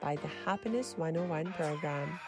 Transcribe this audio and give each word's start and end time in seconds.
by 0.00 0.16
the 0.16 0.28
Happiness 0.44 0.94
101 0.96 1.52
program. 1.52 2.18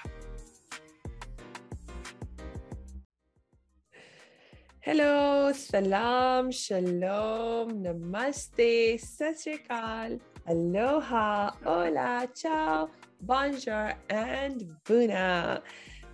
Hello, 4.81 5.53
salam, 5.53 6.51
shalom, 6.51 7.85
namaste, 7.85 8.98
satsrikal, 8.98 10.21
aloha, 10.48 11.53
hola, 11.65 12.29
ciao, 12.35 12.91
bonjour, 13.21 13.95
and 14.11 14.75
buna. 14.84 15.62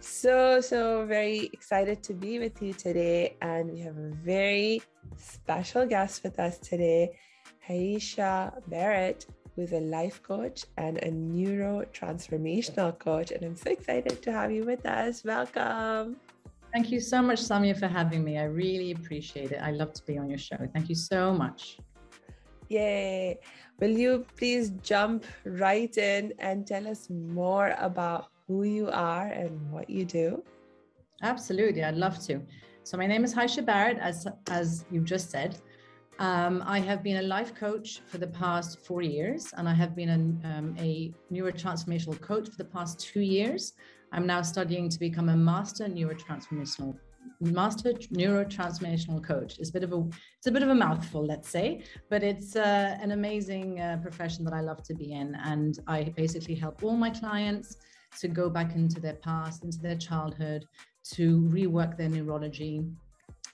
So, 0.01 0.61
so 0.61 1.06
very 1.06 1.51
excited 1.53 2.03
to 2.05 2.15
be 2.15 2.39
with 2.39 2.62
you 2.62 2.73
today. 2.73 3.37
And 3.41 3.73
we 3.73 3.81
have 3.81 3.97
a 3.97 4.11
very 4.23 4.83
special 5.17 5.87
guest 5.87 6.23
with 6.23 6.39
us 6.39 6.59
today. 6.59 7.19
Hyesha 7.69 8.53
Barrett, 8.69 9.27
who's 9.59 9.73
a 9.73 9.80
life 9.80 10.23
coach 10.23 10.65
and 10.77 10.98
a 10.98 11.11
neuro 11.11 11.85
transformational 11.93 12.97
coach. 12.97 13.33
And 13.33 13.42
I'm 13.45 13.56
so 13.56 13.73
excited 13.73 14.23
to 14.23 14.31
have 14.31 14.53
you 14.53 14.62
with 14.64 14.87
us. 14.87 15.25
Welcome. 15.25 16.14
Thank 16.73 16.92
you 16.92 17.01
so 17.01 17.20
much, 17.20 17.41
Samia, 17.41 17.77
for 17.77 17.89
having 17.89 18.23
me. 18.23 18.39
I 18.39 18.45
really 18.45 18.92
appreciate 18.92 19.51
it. 19.51 19.61
I 19.61 19.73
love 19.73 19.92
to 19.95 20.03
be 20.06 20.17
on 20.17 20.31
your 20.31 20.39
show. 20.39 20.59
Thank 20.73 20.89
you 20.89 20.95
so 20.95 21.33
much. 21.33 21.79
Yay. 22.69 23.41
Will 23.81 23.97
you 24.05 24.25
please 24.36 24.70
jump 24.81 25.25
right 25.45 25.97
in 25.98 26.34
and 26.39 26.64
tell 26.64 26.86
us 26.86 27.11
more 27.11 27.75
about 27.81 28.29
who 28.47 28.62
you 28.62 28.89
are 28.91 29.27
and 29.27 29.73
what 29.73 29.91
you 29.91 30.05
do? 30.05 30.41
Absolutely, 31.23 31.83
I'd 31.83 31.97
love 31.97 32.25
to. 32.27 32.41
So 32.84 32.97
my 32.97 33.09
name 33.09 33.25
is 33.25 33.34
Hyesha 33.34 33.64
Barrett, 33.64 33.98
as 33.98 34.29
as 34.48 34.84
you 34.92 35.01
just 35.01 35.31
said. 35.31 35.59
Um, 36.19 36.64
I 36.66 36.80
have 36.80 37.05
been 37.05 37.19
a 37.19 37.22
life 37.22 37.55
coach 37.55 38.00
for 38.06 38.19
the 38.19 38.27
past 38.27 38.84
four 38.84 39.02
years, 39.02 39.52
and 39.56 39.69
I 39.69 39.74
have 39.74 39.94
been 39.94 40.08
an, 40.08 40.41
um, 40.44 40.74
a 40.78 41.12
neurotransformational 41.33 42.20
coach 42.20 42.48
for 42.48 42.56
the 42.56 42.64
past 42.64 42.98
two 42.98 43.20
years. 43.20 43.74
I'm 44.11 44.27
now 44.27 44.42
studying 44.42 44.89
to 44.89 44.98
become 44.98 45.28
a 45.28 45.36
master 45.36 45.84
neurotransformational 45.86 46.98
master 47.41 47.92
neurotransformational 47.92 49.22
coach. 49.22 49.58
It's 49.58 49.70
a 49.70 49.72
bit 49.72 49.84
of 49.84 49.92
a 49.92 50.02
it's 50.39 50.46
a 50.48 50.50
bit 50.50 50.62
of 50.62 50.70
a 50.70 50.74
mouthful, 50.74 51.24
let's 51.24 51.48
say, 51.48 51.84
but 52.11 52.24
it's 52.24 52.56
uh, 52.56 52.96
an 53.00 53.12
amazing 53.12 53.80
uh, 53.80 53.98
profession 54.02 54.44
that 54.46 54.55
I 54.55 54.61
love 54.61 54.83
to 54.84 54.94
be 54.94 55.12
in, 55.12 55.36
and 55.44 55.78
I 55.86 56.14
basically 56.16 56.56
help 56.56 56.83
all 56.83 56.96
my 56.96 57.11
clients 57.11 57.77
to 58.20 58.27
go 58.27 58.50
back 58.50 58.74
into 58.74 58.98
their 58.98 59.14
past, 59.14 59.62
into 59.62 59.78
their 59.78 59.96
childhood, 59.96 60.64
to 61.12 61.42
rework 61.42 61.96
their 61.96 62.08
neurology 62.08 62.83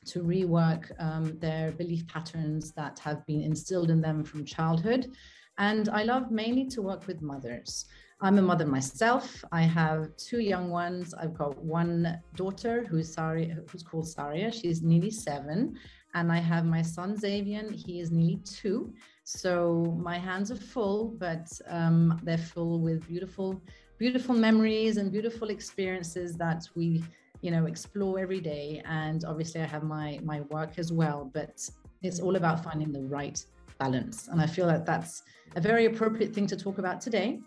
to 0.07 0.23
rework 0.23 0.91
um, 0.99 1.39
their 1.39 1.73
belief 1.73 2.07
patterns 2.07 2.73
that 2.73 2.99
have 2.99 3.25
been 3.27 3.43
instilled 3.43 3.91
in 3.91 4.01
them 4.01 4.25
from 4.25 4.45
childhood. 4.45 5.11
And 5.59 5.89
I 5.89 6.03
love 6.03 6.31
mainly 6.31 6.67
to 6.67 6.83
work 6.83 7.07
with 7.07 7.23
mothers. 7.23 7.87
I'm 8.21 8.39
a 8.39 8.43
mother 8.43 8.67
myself. 8.67 9.45
I 9.53 9.63
have 9.63 10.17
two 10.17 10.41
young 10.41 10.71
ones. 10.71 11.15
I've 11.15 11.35
got 11.35 11.59
one 11.63 12.21
daughter 12.37 12.85
who's 12.89 13.13
Sari, 13.13 13.55
who's 13.69 13.83
called 13.83 14.09
Saria. 14.09 14.51
She's 14.51 14.83
nearly 14.83 15.11
seven, 15.11 15.77
and 16.15 16.33
I 16.33 16.39
have 16.39 16.65
my 16.65 16.81
son 16.81 17.17
Xavier. 17.17 17.71
He 17.71 18.01
is 18.01 18.11
nearly 18.11 18.41
two. 18.45 18.95
So 19.25 19.97
my 20.01 20.19
hands 20.19 20.51
are 20.51 20.57
full, 20.57 21.17
but 21.19 21.49
um, 21.69 22.21
they're 22.23 22.39
full 22.39 22.81
with 22.81 23.07
beautiful, 23.07 23.61
beautiful 23.99 24.35
memories 24.35 24.97
and 24.97 25.11
beautiful 25.11 25.49
experiences 25.51 26.35
that 26.37 26.67
we 26.75 27.05
you 27.45 27.51
know 27.51 27.67
explore 27.67 28.19
every 28.19 28.41
day. 28.41 28.83
And 28.87 29.25
obviously 29.27 29.61
i 29.61 29.67
have 29.67 29.83
my 29.83 30.19
my 30.23 30.41
work 30.57 30.79
as 30.79 30.91
well 31.01 31.31
but 31.39 31.55
it's 32.03 32.21
all 32.21 32.37
about 32.37 32.65
finding 32.65 32.91
the 32.91 33.03
right 33.19 33.39
balance. 33.79 34.29
And 34.29 34.41
i 34.41 34.47
feel 34.47 34.67
that 34.67 34.87
that's 34.87 35.23
a 35.55 35.61
very 35.61 35.85
appropriate 35.85 36.35
thing 36.35 36.47
to 36.47 36.57
talk 36.57 36.79
about 36.79 37.03
today 37.03 37.41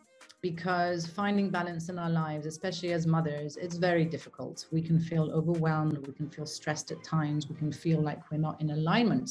because 0.43 1.07
finding 1.07 1.49
balance 1.49 1.89
in 1.89 1.97
our 1.97 2.11
lives 2.11 2.45
especially 2.45 2.91
as 2.93 3.07
mothers 3.07 3.57
it's 3.57 3.77
very 3.77 4.05
difficult. 4.05 4.67
We 4.71 4.81
can 4.83 4.99
feel 4.99 5.31
overwhelmed 5.39 5.97
we 6.05 6.13
can 6.13 6.29
feel 6.29 6.45
stressed 6.45 6.91
at 6.91 7.03
times 7.03 7.49
we 7.49 7.55
can 7.55 7.71
feel 7.71 7.99
like 8.09 8.21
we're 8.29 8.45
not 8.49 8.61
in 8.61 8.69
alignment. 8.69 9.29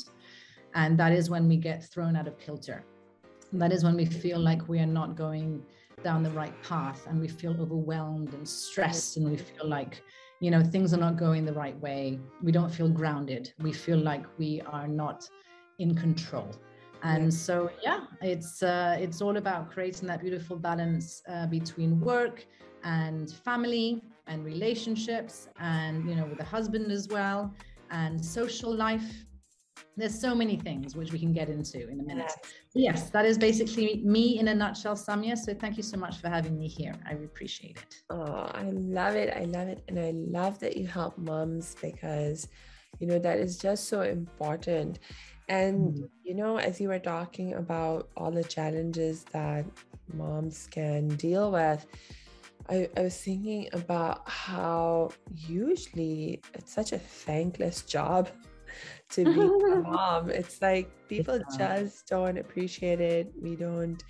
And 0.75 0.99
that 0.99 1.13
is 1.13 1.31
when 1.31 1.47
we 1.49 1.57
get 1.57 1.79
thrown 1.93 2.17
out 2.17 2.27
of 2.27 2.39
kilter. 2.39 2.85
And 3.53 3.63
that 3.63 3.73
is 3.73 3.85
when 3.85 3.97
we 3.97 4.05
feel 4.05 4.41
like 4.41 4.69
we 4.69 4.81
are 4.81 4.93
not 5.01 5.17
going 5.17 5.63
down 6.03 6.23
the 6.23 6.31
right 6.43 6.57
path 6.63 7.07
and 7.07 7.21
we 7.21 7.29
feel 7.29 7.55
overwhelmed 7.65 8.35
and 8.35 8.47
stressed 8.47 9.17
and 9.17 9.31
we 9.31 9.37
feel 9.37 9.67
like 9.67 10.03
you 10.41 10.51
know 10.51 10.63
things 10.63 10.93
are 10.93 10.99
not 10.99 11.17
going 11.17 11.45
the 11.45 11.53
right 11.53 11.79
way. 11.81 12.21
We 12.43 12.53
don't 12.53 12.71
feel 12.71 12.89
grounded. 12.89 13.53
We 13.61 13.73
feel 13.73 13.99
like 13.99 14.25
we 14.39 14.61
are 14.63 14.89
not 14.89 15.29
in 15.79 15.95
control. 15.95 16.51
And 17.03 17.33
so 17.33 17.71
yeah 17.83 18.01
it's 18.23 18.63
uh, 18.63 18.97
it's 18.99 19.21
all 19.21 19.37
about 19.37 19.71
creating 19.71 20.09
that 20.09 20.21
beautiful 20.21 20.57
balance 20.57 21.23
uh, 21.29 21.47
between 21.47 22.01
work 22.01 22.45
and 22.85 23.31
family 23.31 24.03
and 24.27 24.45
relationships 24.45 25.49
and 25.61 26.09
you 26.09 26.15
know 26.17 26.25
with 26.25 26.39
the 26.39 26.45
husband 26.45 26.91
as 26.91 27.09
well 27.09 27.53
and 27.91 28.25
social 28.25 28.75
life 28.75 29.27
there's 29.97 30.19
so 30.19 30.35
many 30.35 30.57
things 30.57 30.95
which 30.95 31.13
we 31.13 31.19
can 31.19 31.33
get 31.33 31.49
into 31.49 31.89
in 31.89 32.01
a 32.01 32.03
minute. 32.03 32.33
Yes. 32.75 33.01
yes, 33.01 33.11
that 33.11 33.25
is 33.25 33.39
basically 33.39 34.03
me 34.05 34.39
in 34.39 34.49
a 34.49 34.55
nutshell, 34.55 34.95
Samia. 34.95 35.37
So 35.37 35.55
thank 35.55 35.77
you 35.77 35.83
so 35.83 35.97
much 35.97 36.19
for 36.19 36.29
having 36.29 36.59
me 36.59 36.69
here. 36.69 36.95
I 37.09 37.13
appreciate 37.13 37.79
it. 37.79 37.97
Oh, 38.11 38.51
I 38.55 38.71
love 38.73 39.15
it. 39.15 39.35
I 39.35 39.45
love 39.45 39.69
it. 39.69 39.83
And 39.89 39.99
I 39.99 40.11
love 40.11 40.59
that 40.61 40.77
you 40.77 40.87
help 40.87 41.17
moms 41.17 41.77
because, 41.81 42.49
you 42.99 43.07
know, 43.07 43.19
that 43.19 43.39
is 43.39 43.59
just 43.59 43.89
so 43.89 44.03
important. 44.03 44.99
And, 45.49 45.95
mm 45.95 46.09
you 46.27 46.35
know, 46.35 46.57
as 46.57 46.81
you 46.81 46.89
were 46.89 46.99
talking 46.99 47.55
about 47.55 48.09
all 48.17 48.33
the 48.33 48.43
challenges 48.43 49.23
that 49.33 49.65
moms 50.13 50.67
can 50.73 51.07
deal 51.07 51.53
with, 51.53 51.87
I, 52.69 52.89
I, 52.97 53.03
was 53.03 53.17
thinking 53.17 53.69
about 53.73 54.29
how 54.29 55.11
usually 55.33 56.43
it's 56.53 56.73
such 56.73 56.91
a 56.91 56.99
thankless 56.99 57.83
job 57.83 58.29
to 59.11 59.25
be 59.25 59.41
a 59.41 59.81
mom. 59.83 60.31
It's 60.31 60.61
like 60.61 60.91
people 61.09 61.41
just 61.57 62.07
don't 62.07 62.39
appreciate 62.39 63.01
it. 63.01 63.33
We 63.41 63.57
don't 63.57 64.03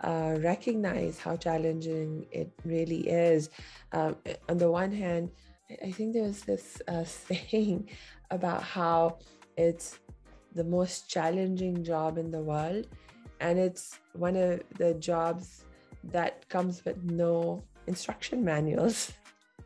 uh, 0.00 0.36
recognize 0.38 1.18
how 1.18 1.36
challenging 1.36 2.26
it 2.30 2.50
really 2.64 3.08
is. 3.08 3.50
Um, 3.92 4.16
on 4.48 4.58
the 4.58 4.70
one 4.70 4.92
hand, 4.92 5.30
I 5.84 5.90
think 5.90 6.14
there's 6.14 6.42
this 6.42 6.80
uh, 6.88 7.04
saying 7.28 7.90
about 8.30 8.62
how 8.62 9.18
it's 9.56 9.98
the 10.54 10.64
most 10.64 11.08
challenging 11.08 11.84
job 11.84 12.18
in 12.18 12.30
the 12.30 12.40
world, 12.40 12.86
and 13.40 13.58
it's 13.58 13.98
one 14.14 14.36
of 14.36 14.62
the 14.76 14.94
jobs 14.94 15.64
that 16.04 16.48
comes 16.48 16.84
with 16.84 17.02
no 17.04 17.62
instruction 17.86 18.44
manuals. 18.44 19.12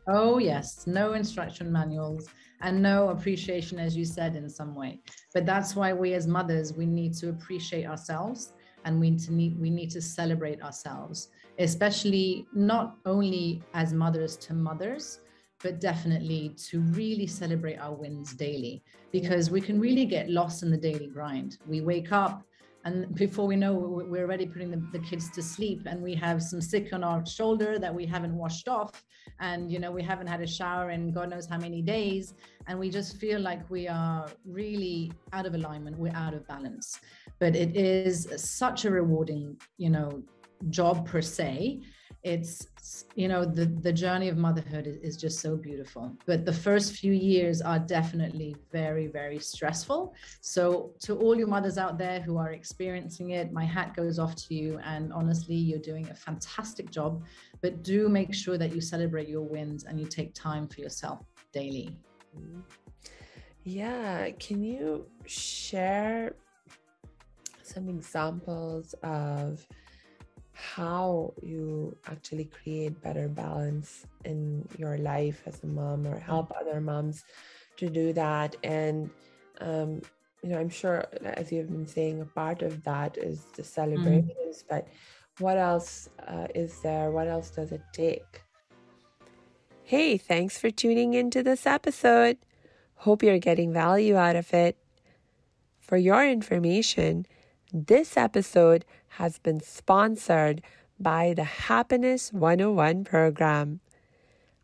Oh, 0.07 0.37
yes, 0.37 0.85
no 0.85 1.13
instruction 1.13 1.71
manuals 1.71 2.27
and 2.61 2.81
no 2.81 3.09
appreciation, 3.09 3.79
as 3.79 3.95
you 3.95 4.03
said, 4.03 4.35
in 4.35 4.49
some 4.49 4.75
way. 4.75 4.99
But 5.33 5.45
that's 5.45 5.75
why 5.75 5.93
we 5.93 6.13
as 6.13 6.27
mothers, 6.27 6.73
we 6.73 6.85
need 6.85 7.13
to 7.15 7.29
appreciate 7.29 7.85
ourselves 7.85 8.51
and 8.83 8.99
we 8.99 9.11
need 9.11 9.19
to, 9.21 9.33
need, 9.33 9.59
we 9.59 9.69
need 9.69 9.91
to 9.91 10.01
celebrate 10.01 10.61
ourselves, 10.61 11.29
especially 11.57 12.45
not 12.53 12.97
only 13.05 13.63
as 13.73 13.93
mothers 13.93 14.35
to 14.37 14.53
mothers, 14.53 15.19
but 15.61 15.79
definitely 15.79 16.53
to 16.57 16.81
really 16.81 17.25
celebrate 17.25 17.77
our 17.77 17.93
wins 17.93 18.33
daily 18.33 18.83
because 19.13 19.49
we 19.49 19.61
can 19.61 19.79
really 19.79 20.05
get 20.05 20.29
lost 20.29 20.63
in 20.63 20.69
the 20.69 20.77
daily 20.77 21.07
grind. 21.07 21.57
We 21.65 21.79
wake 21.79 22.11
up 22.11 22.43
and 22.85 23.15
before 23.15 23.47
we 23.47 23.55
know 23.55 23.73
we're 23.73 24.23
already 24.23 24.45
putting 24.45 24.69
the, 24.69 24.83
the, 24.91 24.99
kids 24.99 25.29
to 25.31 25.41
sleep. 25.41 25.83
And 25.85 26.01
we 26.01 26.15
have 26.15 26.43
some 26.43 26.59
sick 26.59 26.91
on 26.91 27.03
our 27.03 27.25
shoulder 27.25 27.79
that 27.79 27.93
we 27.93 28.05
haven't 28.05 28.35
washed 28.35 28.67
off. 28.67 29.03
And 29.39 29.71
you 29.71 29.79
know 29.79 29.91
we 29.91 30.03
haven't 30.03 30.27
had 30.27 30.41
a 30.41 30.47
shower 30.47 30.91
in 30.91 31.11
god 31.11 31.29
knows 31.29 31.45
how 31.45 31.57
many 31.57 31.81
days. 31.81 32.33
And 32.67 32.77
we 32.77 32.89
just 32.89 33.17
feel 33.17 33.39
like 33.39 33.69
we 33.69 33.87
are 33.87 34.27
really 34.45 35.13
out 35.31 35.45
of 35.45 35.55
alignment. 35.55 35.97
We're 35.97 36.15
out 36.15 36.33
of 36.33 36.45
balance. 36.47 36.99
But 37.39 37.55
it 37.55 37.75
is 37.75 38.27
such 38.35 38.85
a 38.85 38.91
rewarding 38.91 39.57
you 39.77 39.89
know 39.89 40.21
job 40.69 41.07
per 41.07 41.21
se 41.21 41.81
it's 42.23 42.67
you 43.15 43.27
know 43.27 43.43
the 43.43 43.65
the 43.65 43.91
journey 43.91 44.29
of 44.29 44.37
motherhood 44.37 44.87
is, 44.87 44.95
is, 44.97 45.17
just 45.17 45.39
so 45.39 45.57
beautiful. 45.57 46.15
But 46.25 46.45
the 46.45 46.53
first 46.53 46.93
few 46.93 47.11
years 47.11 47.61
are 47.61 47.79
definitely 47.79 48.55
very 48.71 49.07
very 49.07 49.39
stressful. 49.39 50.13
So 50.39 50.93
to 51.01 51.17
all 51.17 51.35
your 51.37 51.47
mothers 51.47 51.77
out 51.77 51.97
there 51.97 52.21
who 52.21 52.37
are 52.37 52.51
experiencing 52.51 53.31
it 53.31 53.51
my 53.51 53.65
hat 53.65 53.93
goes 53.95 54.19
off 54.19 54.35
to 54.47 54.55
you. 54.55 54.79
And 54.85 55.11
honestly 55.11 55.55
you're 55.55 55.79
doing 55.79 56.09
a 56.09 56.15
fantastic 56.15 56.89
job. 56.89 57.23
But 57.61 57.83
do 57.83 58.07
make 58.07 58.33
sure 58.33 58.57
that 58.57 58.73
you 58.73 58.79
celebrate 58.79 59.27
your 59.27 59.43
wins 59.43 59.83
and 59.83 59.99
you 59.99 60.05
take 60.05 60.33
time 60.33 60.67
for 60.67 60.79
yourself 60.79 61.25
daily. 61.51 61.97
Yeah. 63.63 64.29
Can 64.39 64.63
you 64.63 65.07
share 65.25 66.35
some 67.63 67.89
examples 67.89 68.93
of 69.03 69.65
how 70.53 71.33
you 71.41 71.95
actually 72.07 72.45
create 72.45 73.01
better 73.01 73.27
balance 73.27 74.05
in 74.25 74.67
your 74.77 74.97
life 74.97 75.41
as 75.45 75.63
a 75.63 75.67
mom 75.67 76.07
or 76.07 76.19
help 76.19 76.51
other 76.59 76.79
moms 76.79 77.25
to 77.77 77.89
do 77.89 78.13
that. 78.13 78.55
And 78.63 79.09
um, 79.61 80.01
you 80.41 80.49
know 80.49 80.59
i'm 80.59 80.67
sure 80.67 81.05
as 81.23 81.53
you've 81.53 81.69
been 81.69 81.87
saying 81.87 82.19
a 82.19 82.25
part 82.25 82.63
of 82.63 82.83
that 82.83 83.17
is 83.17 83.45
the 83.55 83.63
celebrations 83.63 84.27
mm. 84.35 84.63
but 84.69 84.89
what 85.39 85.57
else 85.57 86.09
uh, 86.27 86.47
is 86.53 86.79
there? 86.81 87.09
What 87.09 87.27
else 87.27 87.49
does 87.49 87.71
it 87.71 87.81
take? 87.91 88.43
Hey 89.83 90.17
thanks 90.17 90.57
for 90.57 90.69
tuning 90.69 91.13
into 91.13 91.43
this 91.43 91.65
episode. 91.65 92.37
Hope 92.95 93.23
you're 93.23 93.39
getting 93.39 93.73
value 93.73 94.15
out 94.15 94.35
of 94.35 94.53
it. 94.53 94.77
For 95.79 95.97
your 95.97 96.25
information 96.25 97.25
this 97.73 98.15
episode 98.15 98.85
has 99.17 99.37
been 99.37 99.59
sponsored 99.59 100.61
by 100.99 101.33
the 101.35 101.43
Happiness 101.43 102.33
101 102.33 103.03
program. 103.03 103.79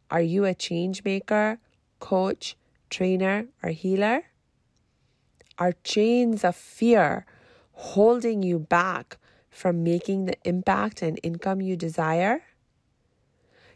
Are 0.10 0.22
you 0.22 0.46
a 0.46 0.56
change 0.56 1.04
maker, 1.04 1.60
coach, 2.00 2.56
trainer, 2.90 3.46
or 3.62 3.70
healer? 3.70 4.24
Are 5.58 5.74
chains 5.84 6.44
of 6.44 6.56
fear 6.56 7.26
holding 7.74 8.42
you 8.42 8.58
back 8.58 9.18
from 9.50 9.84
making 9.84 10.26
the 10.26 10.38
impact 10.44 11.02
and 11.02 11.20
income 11.22 11.62
you 11.62 11.76
desire? 11.76 12.42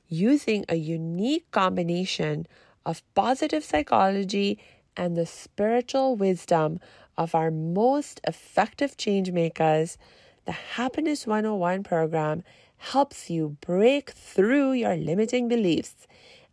Using 0.08 0.66
a 0.70 0.76
unique 0.76 1.52
combination 1.52 2.48
of 2.86 3.04
positive 3.14 3.64
psychology 3.64 4.60
and 4.98 5.16
the 5.16 5.26
spiritual 5.26 6.16
wisdom 6.16 6.80
of 7.18 7.36
our 7.36 7.52
most 7.52 8.20
effective 8.26 8.98
change 8.98 9.32
makers, 9.32 9.98
the 10.46 10.52
Happiness 10.52 11.26
101 11.26 11.84
program 11.84 12.44
helps 12.78 13.30
you 13.30 13.58
break 13.62 14.12
through 14.12 14.74
your 14.74 14.96
limiting 14.96 15.48
beliefs 15.48 16.08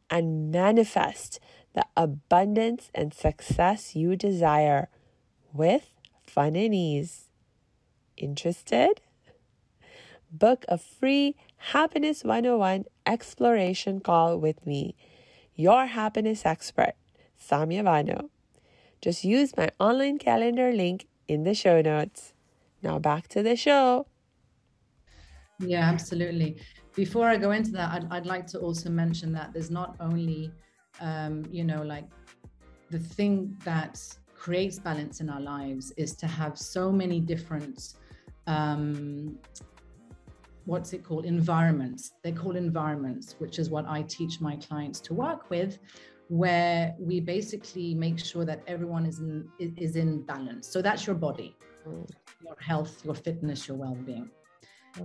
and 0.09 0.51
manifest 0.51 1.41
the 1.75 1.85
abundance 1.97 2.91
and 2.95 3.13
success 3.15 3.97
you 3.97 4.17
desire 4.17 4.89
with 5.53 5.91
fun 6.23 6.57
and 6.57 6.75
ease. 6.75 7.25
Interested? 8.17 9.01
Book 10.31 10.65
a 10.69 10.79
free 10.79 11.35
Happiness 11.57 12.23
101 12.23 12.85
exploration 13.07 14.01
call 14.01 14.39
with 14.39 14.65
me, 14.65 14.95
your 15.55 15.87
happiness 15.87 16.47
expert, 16.47 16.95
Samia 17.41 17.85
Bano. 17.85 18.31
Just 19.03 19.25
use 19.25 19.57
my 19.57 19.71
online 19.79 20.19
calendar 20.19 20.73
link 20.73 21.07
in 21.27 21.45
the 21.45 21.55
show 21.55 21.81
notes. 21.81 22.33
Now 22.83 22.99
back 22.99 23.29
to 23.29 23.43
the 23.43 23.57
show. 23.57 24.07
Yeah, 25.59 25.83
absolutely. 25.83 26.57
Before 26.95 27.29
I 27.29 27.37
go 27.37 27.51
into 27.51 27.71
that, 27.73 27.91
I'd, 27.93 28.07
I'd 28.11 28.27
like 28.27 28.47
to 28.49 28.59
also 28.59 28.89
mention 28.89 29.33
that 29.33 29.53
there's 29.53 29.71
not 29.71 29.97
only, 30.01 30.53
um, 31.01 31.45
you 31.51 31.65
know, 31.65 31.83
like 31.83 32.07
the 32.91 32.99
thing 32.99 33.57
that 33.65 34.03
creates 34.35 34.79
balance 34.79 35.21
in 35.21 35.29
our 35.29 35.41
lives 35.41 35.93
is 35.99 36.15
to 36.17 36.27
have 36.27 36.59
so 36.59 36.91
many 36.91 37.21
different 37.21 37.95
um, 38.47 39.39
what's 40.65 40.93
it 40.93 41.03
called 41.03 41.25
environments 41.25 42.13
they're 42.23 42.33
called 42.33 42.55
environments 42.55 43.35
which 43.39 43.59
is 43.59 43.71
what 43.71 43.87
i 43.87 44.03
teach 44.03 44.41
my 44.41 44.57
clients 44.57 45.01
to 45.01 45.15
work 45.15 45.51
with 45.51 45.79
where 46.31 46.95
we 47.01 47.19
basically 47.19 47.93
make 47.93 48.17
sure 48.17 48.45
that 48.45 48.63
everyone 48.69 49.05
is 49.05 49.19
in 49.19 49.49
is 49.59 49.97
in 49.97 50.23
balance. 50.23 50.69
So 50.69 50.81
that's 50.81 51.05
your 51.05 51.17
body, 51.17 51.57
your 51.85 52.57
health, 52.61 53.05
your 53.05 53.15
fitness, 53.15 53.69
your 53.69 53.77
well-being. 53.77 54.31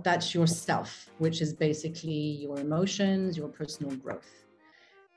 That's 0.02 0.34
yourself, 0.34 1.10
which 1.18 1.40
is 1.40 1.52
basically 1.52 2.38
your 2.44 2.58
emotions, 2.58 3.36
your 3.36 3.48
personal 3.48 3.94
growth, 3.96 4.30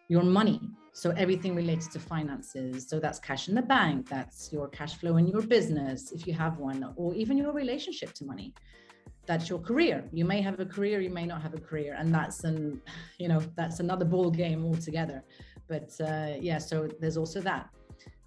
your 0.08 0.24
money. 0.24 0.62
So 0.94 1.12
everything 1.12 1.56
related 1.56 1.92
to 1.92 2.00
finances. 2.00 2.88
So 2.88 3.00
that's 3.00 3.20
cash 3.20 3.48
in 3.48 3.56
the 3.56 3.62
bank, 3.62 4.08
that's 4.10 4.52
your 4.52 4.68
cash 4.68 4.96
flow 4.96 5.18
in 5.18 5.28
your 5.28 5.42
business, 5.42 6.12
if 6.12 6.28
you 6.28 6.34
have 6.34 6.58
one, 6.58 6.94
or 6.96 7.14
even 7.16 7.38
your 7.38 7.54
relationship 7.54 8.14
to 8.14 8.26
money 8.26 8.54
that's 9.26 9.48
your 9.48 9.60
career 9.60 10.04
you 10.12 10.26
may 10.26 10.42
have 10.42 10.60
a 10.60 10.66
career 10.66 11.02
you 11.02 11.10
may 11.12 11.24
not 11.24 11.40
have 11.40 11.54
a 11.54 11.60
career 11.60 11.96
and 12.00 12.12
that's 12.12 12.46
an 12.46 12.82
you 13.20 13.28
know 13.28 13.40
that's 13.56 13.80
another 13.80 14.04
ball 14.04 14.32
game 14.32 14.66
altogether 14.66 15.24
but 15.70 15.94
uh, 16.02 16.34
yeah, 16.42 16.58
so 16.58 16.90
there's 17.00 17.16
also 17.16 17.40
that. 17.42 17.70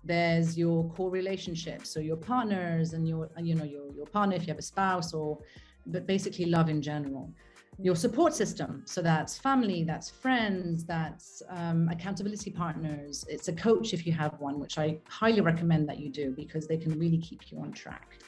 There's 0.05 0.59
your 0.59 0.89
core 0.91 1.11
relationships, 1.11 1.91
so 1.91 2.01
your 2.01 2.17
partners 2.17 2.93
and 2.93 3.07
your 3.07 3.31
you 3.41 3.55
know 3.55 3.65
your 3.65 3.93
your 3.93 4.07
partner 4.07 4.35
if 4.37 4.43
you 4.43 4.49
have 4.49 4.59
a 4.59 4.63
spouse 4.63 5.15
or 5.15 5.39
but 5.87 6.07
basically 6.07 6.47
love 6.47 6.69
in 6.69 6.81
general 6.81 7.33
your 7.79 7.97
support 7.97 8.35
system. 8.35 8.83
So 8.85 9.03
that's 9.03 9.39
family, 9.39 9.83
that's 9.85 10.11
friends, 10.11 10.85
that's 10.85 11.43
um, 11.49 11.89
accountability 11.89 12.51
partners. 12.51 13.25
It's 13.29 13.49
a 13.49 13.53
coach 13.53 13.95
if 13.95 14.07
you 14.07 14.13
have 14.13 14.39
one, 14.39 14.61
which 14.61 14.79
I 14.79 14.99
highly 15.09 15.41
recommend 15.41 15.89
that 15.89 15.99
you 15.99 16.11
do 16.11 16.33
because 16.33 16.67
they 16.67 16.77
can 16.77 16.99
really 16.99 17.19
keep 17.19 17.51
you 17.51 17.59
on 17.61 17.73
track. 17.73 18.19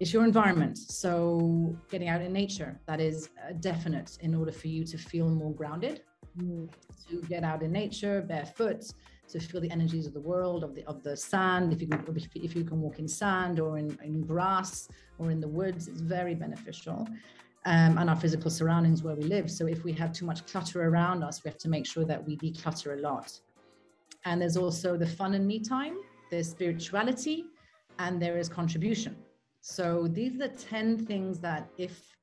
It's 0.00 0.12
your 0.12 0.24
environment. 0.24 0.78
So 0.78 1.76
getting 1.90 2.08
out 2.08 2.22
in 2.22 2.32
nature, 2.32 2.80
that 2.86 3.00
is 3.00 3.28
definite 3.60 4.18
in 4.20 4.34
order 4.34 4.52
for 4.52 4.68
you 4.68 4.84
to 4.84 4.98
feel 4.98 5.28
more 5.28 5.52
grounded 5.52 6.02
mm. 6.36 6.68
to 7.08 7.22
get 7.28 7.44
out 7.44 7.62
in 7.62 7.72
nature 7.72 8.22
barefoot 8.22 8.84
to 9.28 9.40
feel 9.40 9.60
the 9.60 9.70
energies 9.70 10.06
of 10.06 10.12
the 10.12 10.20
world 10.20 10.62
of 10.64 10.74
the 10.74 10.84
of 10.86 11.02
the 11.02 11.16
sand 11.16 11.72
if 11.72 11.80
you 11.80 11.86
can 11.86 12.04
if 12.34 12.54
you 12.56 12.64
can 12.64 12.80
walk 12.80 12.98
in 12.98 13.08
sand 13.08 13.60
or 13.60 13.78
in, 13.78 13.96
in 14.02 14.22
grass 14.22 14.88
or 15.18 15.30
in 15.30 15.40
the 15.40 15.48
woods 15.48 15.88
it's 15.88 16.00
very 16.00 16.34
beneficial. 16.34 17.08
Um, 17.64 17.96
and 17.96 18.10
our 18.10 18.16
physical 18.16 18.50
surroundings 18.50 19.04
where 19.04 19.14
we 19.14 19.22
live. 19.22 19.48
So 19.48 19.66
if 19.66 19.84
we 19.84 19.92
have 19.92 20.12
too 20.12 20.26
much 20.26 20.44
clutter 20.46 20.82
around 20.88 21.22
us 21.22 21.44
we 21.44 21.48
have 21.48 21.58
to 21.58 21.68
make 21.68 21.86
sure 21.86 22.04
that 22.04 22.24
we 22.26 22.36
declutter 22.36 22.98
a 22.98 23.00
lot. 23.00 23.38
And 24.24 24.40
there's 24.40 24.56
also 24.56 24.96
the 24.96 25.06
fun 25.06 25.34
and 25.34 25.46
me 25.46 25.60
time 25.60 25.96
there's 26.32 26.48
spirituality 26.48 27.44
and 27.98 28.20
there 28.20 28.38
is 28.38 28.48
contribution. 28.48 29.14
So 29.60 30.08
these 30.10 30.34
are 30.34 30.48
the 30.48 30.48
10 30.48 31.04
things 31.06 31.38
that 31.40 31.68
if 31.76 32.16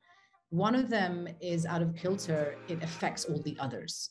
one 0.49 0.73
of 0.73 0.89
them 0.89 1.29
is 1.39 1.65
out 1.67 1.81
of 1.81 1.95
kilter, 1.95 2.55
it 2.67 2.81
affects 2.83 3.25
all 3.25 3.39
the 3.43 3.55
others. 3.59 4.09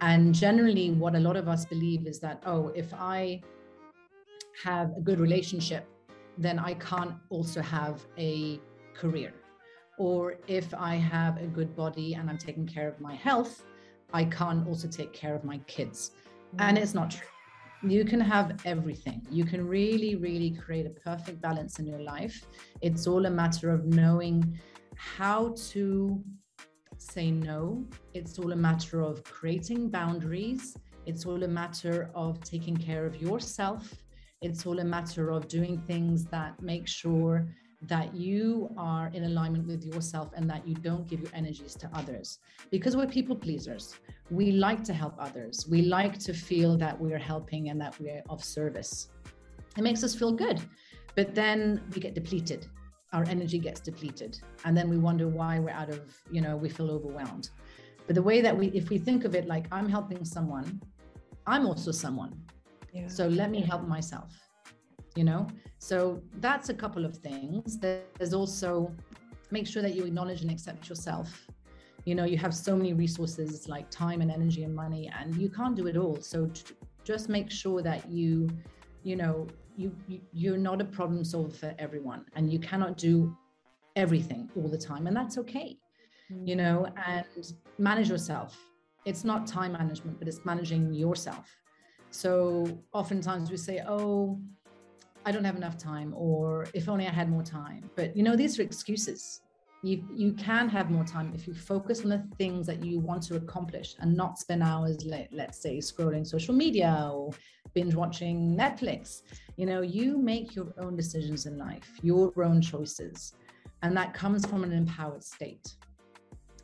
And 0.00 0.34
generally, 0.34 0.90
what 0.90 1.14
a 1.14 1.20
lot 1.20 1.36
of 1.36 1.48
us 1.48 1.64
believe 1.64 2.06
is 2.06 2.20
that, 2.20 2.42
oh, 2.46 2.68
if 2.74 2.92
I 2.94 3.42
have 4.64 4.92
a 4.96 5.00
good 5.00 5.20
relationship, 5.20 5.86
then 6.36 6.58
I 6.58 6.74
can't 6.74 7.14
also 7.30 7.60
have 7.60 8.06
a 8.16 8.60
career. 8.94 9.32
Or 9.98 10.36
if 10.46 10.72
I 10.74 10.94
have 10.94 11.38
a 11.42 11.46
good 11.46 11.74
body 11.74 12.14
and 12.14 12.30
I'm 12.30 12.38
taking 12.38 12.66
care 12.66 12.88
of 12.88 13.00
my 13.00 13.14
health, 13.14 13.64
I 14.12 14.24
can't 14.24 14.66
also 14.66 14.88
take 14.88 15.12
care 15.12 15.34
of 15.34 15.44
my 15.44 15.58
kids. 15.66 16.12
And 16.58 16.78
mm. 16.78 16.80
it's 16.80 16.94
not 16.94 17.10
true. 17.10 17.26
You 17.82 18.04
can 18.04 18.20
have 18.20 18.60
everything. 18.64 19.26
You 19.30 19.44
can 19.44 19.66
really, 19.66 20.16
really 20.16 20.50
create 20.50 20.86
a 20.86 20.90
perfect 20.90 21.40
balance 21.40 21.78
in 21.78 21.86
your 21.86 22.00
life. 22.00 22.46
It's 22.80 23.06
all 23.06 23.26
a 23.26 23.30
matter 23.30 23.70
of 23.70 23.86
knowing 23.86 24.58
how 24.96 25.54
to 25.70 26.22
say 26.98 27.30
no. 27.30 27.84
It's 28.14 28.38
all 28.38 28.52
a 28.52 28.56
matter 28.56 29.00
of 29.02 29.24
creating 29.24 29.88
boundaries. 29.88 30.76
It's 31.06 31.24
all 31.24 31.42
a 31.44 31.48
matter 31.48 32.10
of 32.14 32.42
taking 32.44 32.76
care 32.76 33.06
of 33.06 33.20
yourself. 33.22 33.94
It's 34.42 34.66
all 34.66 34.78
a 34.80 34.84
matter 34.84 35.30
of 35.30 35.48
doing 35.48 35.78
things 35.86 36.26
that 36.26 36.60
make 36.62 36.86
sure 36.86 37.48
that 37.82 38.12
you 38.14 38.68
are 38.76 39.08
in 39.14 39.24
alignment 39.24 39.66
with 39.66 39.84
yourself 39.84 40.30
and 40.34 40.50
that 40.50 40.66
you 40.66 40.74
don't 40.74 41.06
give 41.06 41.20
your 41.20 41.30
energies 41.32 41.74
to 41.76 41.88
others. 41.94 42.40
Because 42.70 42.96
we're 42.96 43.06
people 43.06 43.36
pleasers. 43.36 43.94
We 44.30 44.52
like 44.52 44.82
to 44.84 44.92
help 44.92 45.14
others. 45.18 45.66
We 45.70 45.82
like 45.82 46.18
to 46.20 46.32
feel 46.34 46.76
that 46.78 47.00
we're 47.00 47.18
helping 47.18 47.70
and 47.70 47.80
that 47.80 47.98
we're 48.00 48.22
of 48.28 48.42
service. 48.42 49.08
It 49.76 49.82
makes 49.82 50.02
us 50.02 50.14
feel 50.14 50.32
good. 50.32 50.60
But 51.14 51.34
then 51.34 51.82
we 51.94 52.00
get 52.00 52.14
depleted 52.14 52.66
our 53.12 53.24
energy 53.24 53.58
gets 53.58 53.80
depleted 53.80 54.38
and 54.64 54.76
then 54.76 54.88
we 54.88 54.98
wonder 54.98 55.28
why 55.28 55.58
we're 55.58 55.70
out 55.70 55.90
of 55.90 56.00
you 56.30 56.40
know 56.40 56.56
we 56.56 56.68
feel 56.68 56.90
overwhelmed. 56.90 57.50
But 58.06 58.14
the 58.14 58.22
way 58.22 58.40
that 58.40 58.56
we 58.56 58.68
if 58.68 58.88
we 58.90 58.98
think 58.98 59.24
of 59.24 59.34
it 59.34 59.46
like 59.46 59.66
i'm 59.70 59.88
helping 59.88 60.24
someone 60.24 60.80
i'm 61.46 61.66
also 61.66 61.92
someone. 61.92 62.32
Yeah. 62.92 63.06
so 63.06 63.28
let 63.28 63.50
me 63.50 63.60
help 63.60 63.86
myself 63.86 64.48
you 65.18 65.24
know? 65.24 65.48
So 65.78 66.22
that's 66.34 66.68
a 66.68 66.74
couple 66.74 67.04
of 67.04 67.16
things. 67.16 67.78
There's 67.78 68.32
also 68.32 68.94
make 69.50 69.66
sure 69.66 69.82
that 69.82 69.94
you 69.94 70.04
acknowledge 70.04 70.42
and 70.42 70.50
accept 70.50 70.88
yourself. 70.88 71.28
You 72.04 72.14
know 72.14 72.24
you 72.24 72.38
have 72.38 72.54
so 72.54 72.76
many 72.76 72.92
resources 72.92 73.68
like 73.68 73.90
time 73.90 74.20
and 74.24 74.30
energy 74.30 74.62
and 74.62 74.74
money 74.74 75.10
and 75.18 75.34
you 75.34 75.48
can't 75.50 75.74
do 75.74 75.86
it 75.88 75.96
all. 75.96 76.20
So 76.20 76.50
just 77.04 77.28
make 77.28 77.50
sure 77.50 77.82
that 77.82 78.08
you 78.08 78.48
you 79.02 79.16
know 79.16 79.46
you, 79.78 79.94
you 80.08 80.20
you're 80.32 80.58
not 80.58 80.80
a 80.80 80.84
problem 80.84 81.24
solver 81.24 81.50
for 81.50 81.74
everyone 81.78 82.24
and 82.34 82.52
you 82.52 82.58
cannot 82.58 82.98
do 82.98 83.34
everything 83.94 84.50
all 84.56 84.68
the 84.68 84.76
time 84.76 85.06
and 85.06 85.16
that's 85.16 85.38
okay 85.38 85.78
mm. 86.32 86.46
you 86.46 86.56
know 86.56 86.86
and 87.06 87.52
manage 87.78 88.08
yourself. 88.10 88.58
It's 89.04 89.24
not 89.24 89.46
time 89.46 89.72
management 89.72 90.18
but 90.18 90.26
it's 90.28 90.44
managing 90.44 90.92
yourself. 90.92 91.48
So 92.10 92.66
oftentimes 92.92 93.50
we 93.50 93.56
say 93.56 93.82
oh 93.86 94.40
i 95.26 95.32
don't 95.32 95.44
have 95.44 95.56
enough 95.56 95.76
time 95.76 96.14
or 96.16 96.66
if 96.74 96.88
only 96.88 97.06
i 97.06 97.10
had 97.10 97.30
more 97.30 97.44
time. 97.44 97.88
But 97.94 98.16
you 98.16 98.22
know 98.22 98.34
these 98.36 98.58
are 98.58 98.62
excuses 98.62 99.42
you 99.82 100.04
you 100.12 100.32
can 100.32 100.68
have 100.68 100.90
more 100.90 101.04
time 101.04 101.32
if 101.34 101.46
you 101.46 101.54
focus 101.54 102.02
on 102.02 102.08
the 102.08 102.24
things 102.36 102.66
that 102.66 102.84
you 102.84 102.98
want 102.98 103.22
to 103.22 103.36
accomplish 103.36 103.94
and 104.00 104.16
not 104.16 104.38
spend 104.38 104.62
hours 104.62 105.04
let, 105.04 105.28
let's 105.32 105.60
say 105.60 105.78
scrolling 105.78 106.26
social 106.26 106.54
media 106.54 107.10
or 107.12 107.30
binge 107.74 107.94
watching 107.94 108.56
netflix. 108.56 109.22
You 109.56 109.66
know 109.66 109.82
you 109.82 110.18
make 110.18 110.56
your 110.56 110.74
own 110.78 110.96
decisions 110.96 111.46
in 111.46 111.58
life 111.58 111.88
your 112.02 112.32
own 112.42 112.60
choices 112.60 113.34
and 113.82 113.96
that 113.96 114.14
comes 114.14 114.44
from 114.44 114.64
an 114.64 114.72
empowered 114.72 115.22
state. 115.22 115.74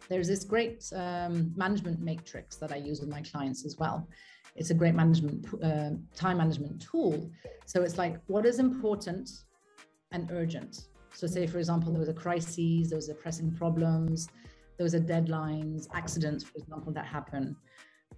There's 0.09 0.27
this 0.27 0.45
great 0.45 0.85
um, 0.95 1.53
management 1.57 2.01
matrix 2.01 2.57
that 2.57 2.73
i 2.73 2.77
use 2.77 3.01
with 3.01 3.09
my 3.09 3.23
clients 3.23 3.65
as 3.65 3.77
well. 3.79 4.09
It's 4.57 4.71
a 4.71 4.75
great 4.75 4.95
management 4.95 5.47
uh, 5.63 5.91
time 6.17 6.39
management 6.39 6.83
tool. 6.83 7.31
So 7.67 7.83
it's 7.83 7.97
like 7.97 8.19
what 8.27 8.45
is 8.45 8.59
important 8.59 9.31
and 10.11 10.31
urgent 10.33 10.89
so, 11.15 11.27
say 11.27 11.47
for 11.47 11.59
example, 11.59 11.93
there 11.93 12.01
was 12.01 12.09
a 12.09 12.15
crisis, 12.15 12.89
there 12.89 12.97
was 12.97 13.09
a 13.09 13.15
pressing 13.15 13.53
problems, 13.53 14.29
there 14.77 14.85
was 14.85 14.95
a 14.95 15.01
deadlines, 15.01 15.87
accidents, 15.95 16.43
for 16.45 16.59
example, 16.59 16.93
that 16.93 17.07
happen. 17.07 17.57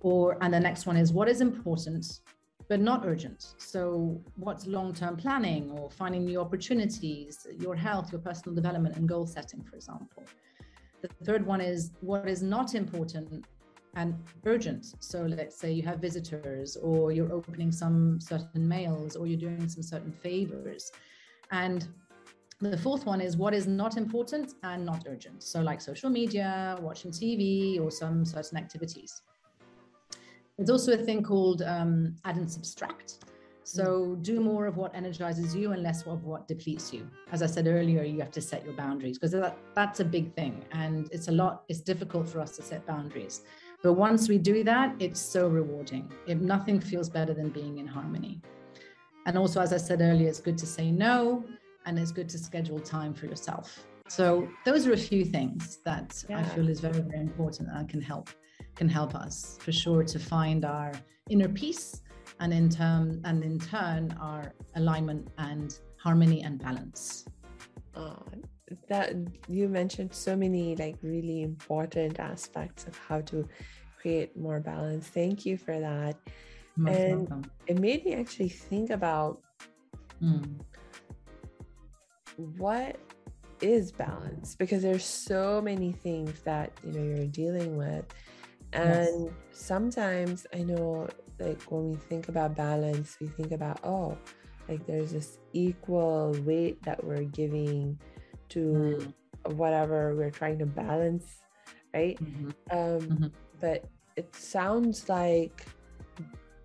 Or 0.00 0.38
and 0.40 0.52
the 0.52 0.60
next 0.60 0.86
one 0.86 0.96
is 0.96 1.12
what 1.12 1.28
is 1.28 1.40
important 1.40 2.20
but 2.68 2.80
not 2.80 3.06
urgent. 3.06 3.54
So, 3.58 4.20
what's 4.36 4.66
long 4.66 4.92
term 4.92 5.16
planning 5.16 5.70
or 5.70 5.90
finding 5.90 6.24
new 6.24 6.40
opportunities, 6.40 7.46
your 7.60 7.76
health, 7.76 8.10
your 8.10 8.20
personal 8.20 8.54
development, 8.54 8.96
and 8.96 9.08
goal 9.08 9.26
setting, 9.26 9.62
for 9.62 9.76
example. 9.76 10.24
The 11.02 11.08
third 11.24 11.46
one 11.46 11.60
is 11.60 11.92
what 12.00 12.28
is 12.28 12.42
not 12.42 12.74
important 12.74 13.44
and 13.94 14.14
urgent. 14.44 14.86
So, 14.98 15.22
let's 15.22 15.56
say 15.56 15.72
you 15.72 15.82
have 15.84 16.00
visitors, 16.00 16.76
or 16.76 17.12
you're 17.12 17.32
opening 17.32 17.70
some 17.70 18.20
certain 18.20 18.66
mails, 18.66 19.14
or 19.16 19.26
you're 19.26 19.38
doing 19.38 19.68
some 19.68 19.82
certain 19.82 20.12
favors. 20.12 20.90
And 21.52 21.86
the 22.60 22.78
fourth 22.78 23.04
one 23.04 23.20
is 23.20 23.36
what 23.36 23.52
is 23.52 23.66
not 23.66 23.96
important 23.96 24.54
and 24.62 24.84
not 24.84 25.06
urgent. 25.06 25.42
So, 25.42 25.60
like 25.60 25.80
social 25.80 26.08
media, 26.08 26.78
watching 26.80 27.10
TV, 27.10 27.80
or 27.80 27.90
some 27.90 28.24
certain 28.24 28.56
activities. 28.56 29.22
There's 30.56 30.70
also 30.70 30.92
a 30.94 30.96
thing 30.96 31.22
called 31.22 31.60
um, 31.62 32.16
add 32.24 32.36
and 32.36 32.50
subtract. 32.50 33.24
So, 33.64 34.16
do 34.22 34.40
more 34.40 34.66
of 34.66 34.78
what 34.78 34.94
energizes 34.94 35.54
you 35.54 35.72
and 35.72 35.82
less 35.82 36.06
of 36.06 36.24
what 36.24 36.48
depletes 36.48 36.94
you. 36.94 37.10
As 37.30 37.42
I 37.42 37.46
said 37.46 37.66
earlier, 37.66 38.02
you 38.04 38.20
have 38.20 38.30
to 38.30 38.40
set 38.40 38.64
your 38.64 38.72
boundaries 38.72 39.18
because 39.18 39.32
that, 39.32 39.58
that's 39.74 40.00
a 40.00 40.04
big 40.04 40.34
thing. 40.34 40.64
And 40.72 41.10
it's 41.12 41.28
a 41.28 41.32
lot, 41.32 41.64
it's 41.68 41.80
difficult 41.80 42.26
for 42.26 42.40
us 42.40 42.56
to 42.56 42.62
set 42.62 42.86
boundaries. 42.86 43.42
But 43.82 43.94
once 43.94 44.30
we 44.30 44.38
do 44.38 44.64
that, 44.64 44.94
it's 44.98 45.20
so 45.20 45.46
rewarding. 45.48 46.10
If 46.26 46.38
nothing 46.38 46.80
feels 46.80 47.10
better 47.10 47.34
than 47.34 47.50
being 47.50 47.78
in 47.78 47.86
harmony. 47.86 48.40
And 49.26 49.36
also, 49.36 49.60
as 49.60 49.74
I 49.74 49.76
said 49.76 50.00
earlier, 50.00 50.28
it's 50.28 50.40
good 50.40 50.56
to 50.58 50.66
say 50.66 50.90
no 50.90 51.44
and 51.86 51.98
it's 51.98 52.12
good 52.12 52.28
to 52.28 52.38
schedule 52.38 52.78
time 52.78 53.14
for 53.14 53.26
yourself. 53.26 53.86
So 54.08 54.48
those 54.64 54.86
are 54.86 54.92
a 54.92 54.96
few 54.96 55.24
things 55.24 55.78
that 55.84 56.22
yeah. 56.28 56.40
I 56.40 56.44
feel 56.44 56.68
is 56.68 56.80
very, 56.80 57.00
very 57.00 57.20
important 57.20 57.68
and 57.72 57.88
can 57.88 58.00
help 58.00 58.28
can 58.74 58.88
help 58.88 59.14
us 59.14 59.58
for 59.60 59.72
sure 59.72 60.04
to 60.04 60.18
find 60.18 60.64
our 60.64 60.92
inner 61.30 61.48
peace 61.48 62.02
and 62.40 62.52
in 62.52 62.68
turn 62.68 63.20
and 63.24 63.42
in 63.42 63.58
turn 63.58 64.16
our 64.20 64.52
alignment 64.74 65.28
and 65.38 65.78
harmony 65.98 66.42
and 66.42 66.62
balance. 66.62 67.26
Oh, 67.94 68.22
that 68.88 69.14
you 69.48 69.68
mentioned 69.68 70.12
so 70.12 70.36
many 70.36 70.76
like 70.76 70.96
really 71.02 71.42
important 71.42 72.20
aspects 72.20 72.86
of 72.86 72.96
how 72.98 73.22
to 73.22 73.48
create 74.00 74.36
more 74.36 74.60
balance. 74.60 75.06
Thank 75.08 75.46
you 75.46 75.56
for 75.56 75.78
that. 75.80 76.16
Most 76.76 76.98
and 76.98 77.18
welcome. 77.18 77.50
it 77.66 77.78
made 77.78 78.04
me 78.04 78.14
actually 78.14 78.50
think 78.50 78.90
about 78.90 79.40
mm 80.22 80.60
what 82.36 82.96
is 83.60 83.90
balance 83.90 84.54
because 84.54 84.82
there's 84.82 85.04
so 85.04 85.60
many 85.62 85.92
things 85.92 86.40
that 86.40 86.72
you 86.84 86.92
know 86.92 87.02
you're 87.02 87.26
dealing 87.26 87.76
with 87.76 88.04
and 88.72 89.24
yes. 89.24 89.32
sometimes 89.52 90.46
i 90.54 90.58
know 90.58 91.08
like 91.38 91.62
when 91.70 91.90
we 91.90 91.96
think 91.96 92.28
about 92.28 92.54
balance 92.54 93.16
we 93.20 93.26
think 93.28 93.52
about 93.52 93.80
oh 93.84 94.16
like 94.68 94.84
there's 94.86 95.12
this 95.12 95.38
equal 95.52 96.36
weight 96.44 96.82
that 96.82 97.02
we're 97.02 97.24
giving 97.24 97.98
to 98.48 98.58
mm. 99.46 99.52
whatever 99.54 100.14
we're 100.14 100.30
trying 100.30 100.58
to 100.58 100.66
balance 100.66 101.42
right 101.94 102.18
mm-hmm. 102.22 102.50
Um, 102.70 103.00
mm-hmm. 103.00 103.26
but 103.60 103.84
it 104.16 104.34
sounds 104.34 105.08
like 105.08 105.64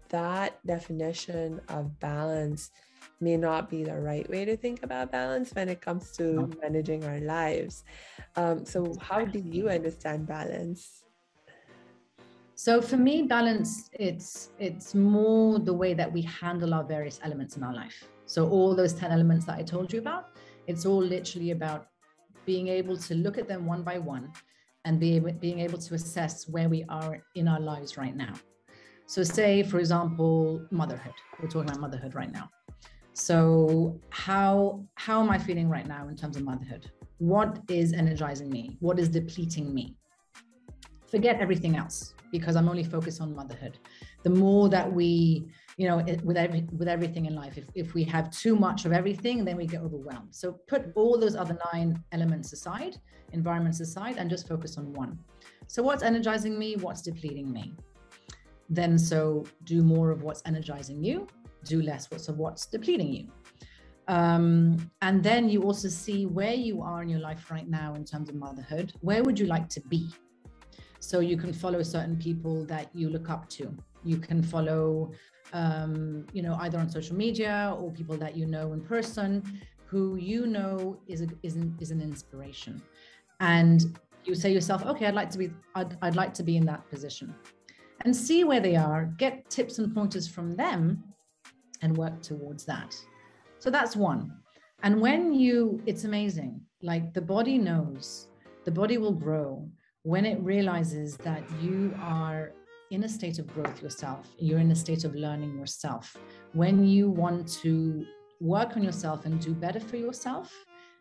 that 0.09 0.65
definition 0.65 1.61
of 1.69 1.97
balance 1.99 2.71
may 3.19 3.37
not 3.37 3.69
be 3.69 3.83
the 3.83 3.99
right 3.99 4.29
way 4.29 4.45
to 4.45 4.57
think 4.57 4.83
about 4.83 5.11
balance 5.11 5.51
when 5.53 5.69
it 5.69 5.81
comes 5.81 6.11
to 6.17 6.49
managing 6.61 7.03
our 7.05 7.19
lives. 7.19 7.83
Um, 8.35 8.65
so, 8.65 8.95
how 9.01 9.25
do 9.25 9.39
you 9.39 9.69
understand 9.69 10.27
balance? 10.27 11.01
So 12.65 12.79
for 12.79 12.97
me, 12.97 13.23
balance 13.23 13.89
it's 13.91 14.49
it's 14.59 14.93
more 14.93 15.57
the 15.57 15.73
way 15.73 15.95
that 15.95 16.13
we 16.13 16.21
handle 16.21 16.75
our 16.75 16.83
various 16.83 17.19
elements 17.23 17.57
in 17.57 17.63
our 17.63 17.73
life. 17.73 18.07
So 18.27 18.47
all 18.47 18.75
those 18.75 18.93
10 18.93 19.11
elements 19.11 19.47
that 19.47 19.57
I 19.57 19.63
told 19.63 19.91
you 19.91 19.97
about, 19.97 20.29
it's 20.67 20.85
all 20.85 21.01
literally 21.01 21.49
about 21.49 21.87
being 22.45 22.67
able 22.67 22.97
to 22.97 23.15
look 23.15 23.39
at 23.39 23.47
them 23.47 23.65
one 23.65 23.81
by 23.81 23.97
one 23.97 24.31
and 24.85 24.99
be 24.99 25.15
able, 25.15 25.31
being 25.33 25.57
able 25.57 25.79
to 25.79 25.95
assess 25.95 26.47
where 26.47 26.69
we 26.69 26.85
are 26.87 27.23
in 27.33 27.47
our 27.47 27.59
lives 27.59 27.97
right 27.97 28.15
now. 28.15 28.33
So 29.07 29.23
say, 29.23 29.63
for 29.63 29.79
example, 29.79 30.63
motherhood. 30.69 31.13
We're 31.41 31.49
talking 31.49 31.69
about 31.69 31.81
motherhood 31.81 32.13
right 32.13 32.31
now. 32.31 32.51
So 33.13 33.99
how 34.09 34.85
how 34.95 35.21
am 35.21 35.29
I 35.29 35.37
feeling 35.37 35.69
right 35.69 35.87
now 35.87 36.07
in 36.07 36.15
terms 36.15 36.37
of 36.37 36.43
motherhood? 36.43 36.89
What 37.17 37.59
is 37.69 37.93
energizing 37.93 38.49
me? 38.49 38.77
What 38.79 38.99
is 38.99 39.09
depleting 39.09 39.73
me? 39.73 39.97
Forget 41.09 41.39
everything 41.41 41.75
else 41.75 42.13
because 42.31 42.55
I'm 42.55 42.69
only 42.69 42.85
focused 42.85 43.19
on 43.19 43.35
motherhood. 43.35 43.77
The 44.23 44.29
more 44.29 44.69
that 44.69 44.91
we, 44.91 45.45
you 45.75 45.87
know, 45.89 45.97
with 46.23 46.37
every 46.37 46.65
with 46.77 46.87
everything 46.87 47.25
in 47.25 47.35
life, 47.35 47.57
if, 47.57 47.65
if 47.75 47.93
we 47.93 48.05
have 48.05 48.31
too 48.31 48.55
much 48.55 48.85
of 48.85 48.93
everything, 48.93 49.43
then 49.43 49.57
we 49.57 49.65
get 49.67 49.81
overwhelmed. 49.81 50.33
So 50.33 50.53
put 50.67 50.93
all 50.95 51.19
those 51.19 51.35
other 51.35 51.57
nine 51.73 52.01
elements 52.13 52.53
aside, 52.53 52.95
environments 53.33 53.81
aside, 53.81 54.17
and 54.17 54.29
just 54.29 54.47
focus 54.47 54.77
on 54.77 54.93
one. 54.93 55.19
So 55.67 55.83
what's 55.83 56.01
energizing 56.03 56.57
me? 56.57 56.75
What's 56.77 57.01
depleting 57.01 57.51
me? 57.51 57.73
Then 58.69 58.97
so 58.97 59.43
do 59.65 59.83
more 59.83 60.11
of 60.11 60.23
what's 60.23 60.41
energizing 60.45 61.03
you 61.03 61.27
do 61.63 61.81
less 61.81 62.07
of 62.27 62.37
what's 62.37 62.65
depleting 62.65 63.13
you. 63.13 63.27
Um, 64.07 64.91
and 65.01 65.23
then 65.23 65.49
you 65.49 65.63
also 65.63 65.87
see 65.87 66.25
where 66.25 66.53
you 66.53 66.81
are 66.81 67.01
in 67.01 67.09
your 67.09 67.19
life 67.19 67.49
right 67.49 67.67
now 67.67 67.93
in 67.95 68.03
terms 68.03 68.29
of 68.29 68.35
motherhood. 68.35 68.93
Where 69.01 69.23
would 69.23 69.39
you 69.39 69.45
like 69.45 69.69
to 69.69 69.81
be? 69.81 70.09
So 70.99 71.19
you 71.19 71.37
can 71.37 71.53
follow 71.53 71.81
certain 71.81 72.17
people 72.17 72.65
that 72.65 72.93
you 72.93 73.09
look 73.09 73.29
up 73.29 73.47
to. 73.49 73.73
You 74.03 74.17
can 74.17 74.43
follow, 74.43 75.11
um, 75.53 76.25
you 76.33 76.41
know, 76.41 76.55
either 76.61 76.77
on 76.77 76.89
social 76.89 77.15
media 77.15 77.75
or 77.79 77.91
people 77.91 78.17
that 78.17 78.35
you 78.35 78.45
know 78.45 78.73
in 78.73 78.81
person, 78.81 79.61
who 79.85 80.15
you 80.15 80.45
know 80.47 80.99
is 81.07 81.21
a, 81.21 81.27
is 81.43 81.55
an, 81.55 81.75
is 81.79 81.91
an 81.91 82.01
inspiration. 82.01 82.81
And 83.39 83.97
you 84.25 84.35
say 84.35 84.53
yourself, 84.53 84.85
okay, 84.85 85.05
I'd 85.05 85.15
like 85.15 85.29
to 85.31 85.37
be, 85.37 85.51
I'd, 85.75 85.97
I'd 86.01 86.15
like 86.15 86.33
to 86.35 86.43
be 86.43 86.57
in 86.57 86.65
that 86.65 86.87
position, 86.89 87.33
and 88.05 88.15
see 88.15 88.43
where 88.43 88.59
they 88.59 88.75
are. 88.75 89.05
Get 89.17 89.49
tips 89.49 89.79
and 89.79 89.93
pointers 89.93 90.27
from 90.27 90.55
them 90.55 91.03
and 91.81 91.97
work 91.97 92.21
towards 92.21 92.65
that. 92.65 92.95
So 93.59 93.69
that's 93.69 93.95
one. 93.95 94.31
And 94.83 94.99
when 94.99 95.33
you, 95.33 95.81
it's 95.85 96.03
amazing, 96.03 96.61
like 96.81 97.13
the 97.13 97.21
body 97.21 97.57
knows, 97.57 98.27
the 98.65 98.71
body 98.71 98.97
will 98.97 99.13
grow 99.13 99.67
when 100.03 100.25
it 100.25 100.39
realizes 100.41 101.17
that 101.17 101.43
you 101.61 101.93
are 101.99 102.53
in 102.89 103.03
a 103.03 103.09
state 103.09 103.39
of 103.39 103.47
growth 103.53 103.81
yourself, 103.81 104.27
you're 104.37 104.59
in 104.59 104.71
a 104.71 104.75
state 104.75 105.03
of 105.05 105.15
learning 105.15 105.57
yourself. 105.57 106.17
When 106.53 106.85
you 106.85 107.09
want 107.09 107.47
to 107.61 108.05
work 108.39 108.75
on 108.75 108.83
yourself 108.83 109.25
and 109.25 109.39
do 109.39 109.53
better 109.53 109.79
for 109.79 109.97
yourself, 109.97 110.51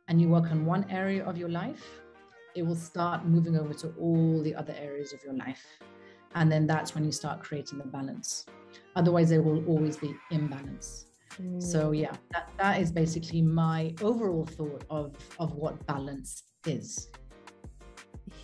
and 0.08 0.20
you 0.20 0.28
work 0.28 0.50
on 0.50 0.66
one 0.66 0.84
area 0.90 1.25
of 1.25 1.38
your 1.38 1.49
life, 1.49 1.84
it 2.54 2.62
will 2.62 2.76
start 2.76 3.25
moving 3.25 3.56
over 3.56 3.72
to 3.75 3.88
all 3.99 4.42
the 4.42 4.54
other 4.54 4.75
areas 4.78 5.12
of 5.12 5.22
your 5.22 5.34
life. 5.34 5.64
And 6.34 6.50
then 6.50 6.66
that's 6.66 6.94
when 6.94 7.04
you 7.04 7.12
start 7.12 7.40
creating 7.40 7.78
the 7.78 7.84
balance. 7.84 8.46
Otherwise, 8.96 9.30
there 9.30 9.42
will 9.42 9.64
always 9.66 9.96
be 9.96 10.14
imbalance. 10.30 11.06
Mm. 11.40 11.62
So 11.62 11.92
yeah, 11.92 12.12
that, 12.32 12.50
that 12.58 12.80
is 12.80 12.92
basically 12.92 13.42
my 13.42 13.94
overall 14.02 14.44
thought 14.44 14.84
of 14.90 15.16
of 15.38 15.54
what 15.54 15.84
balance 15.87 16.42
is. 16.66 17.08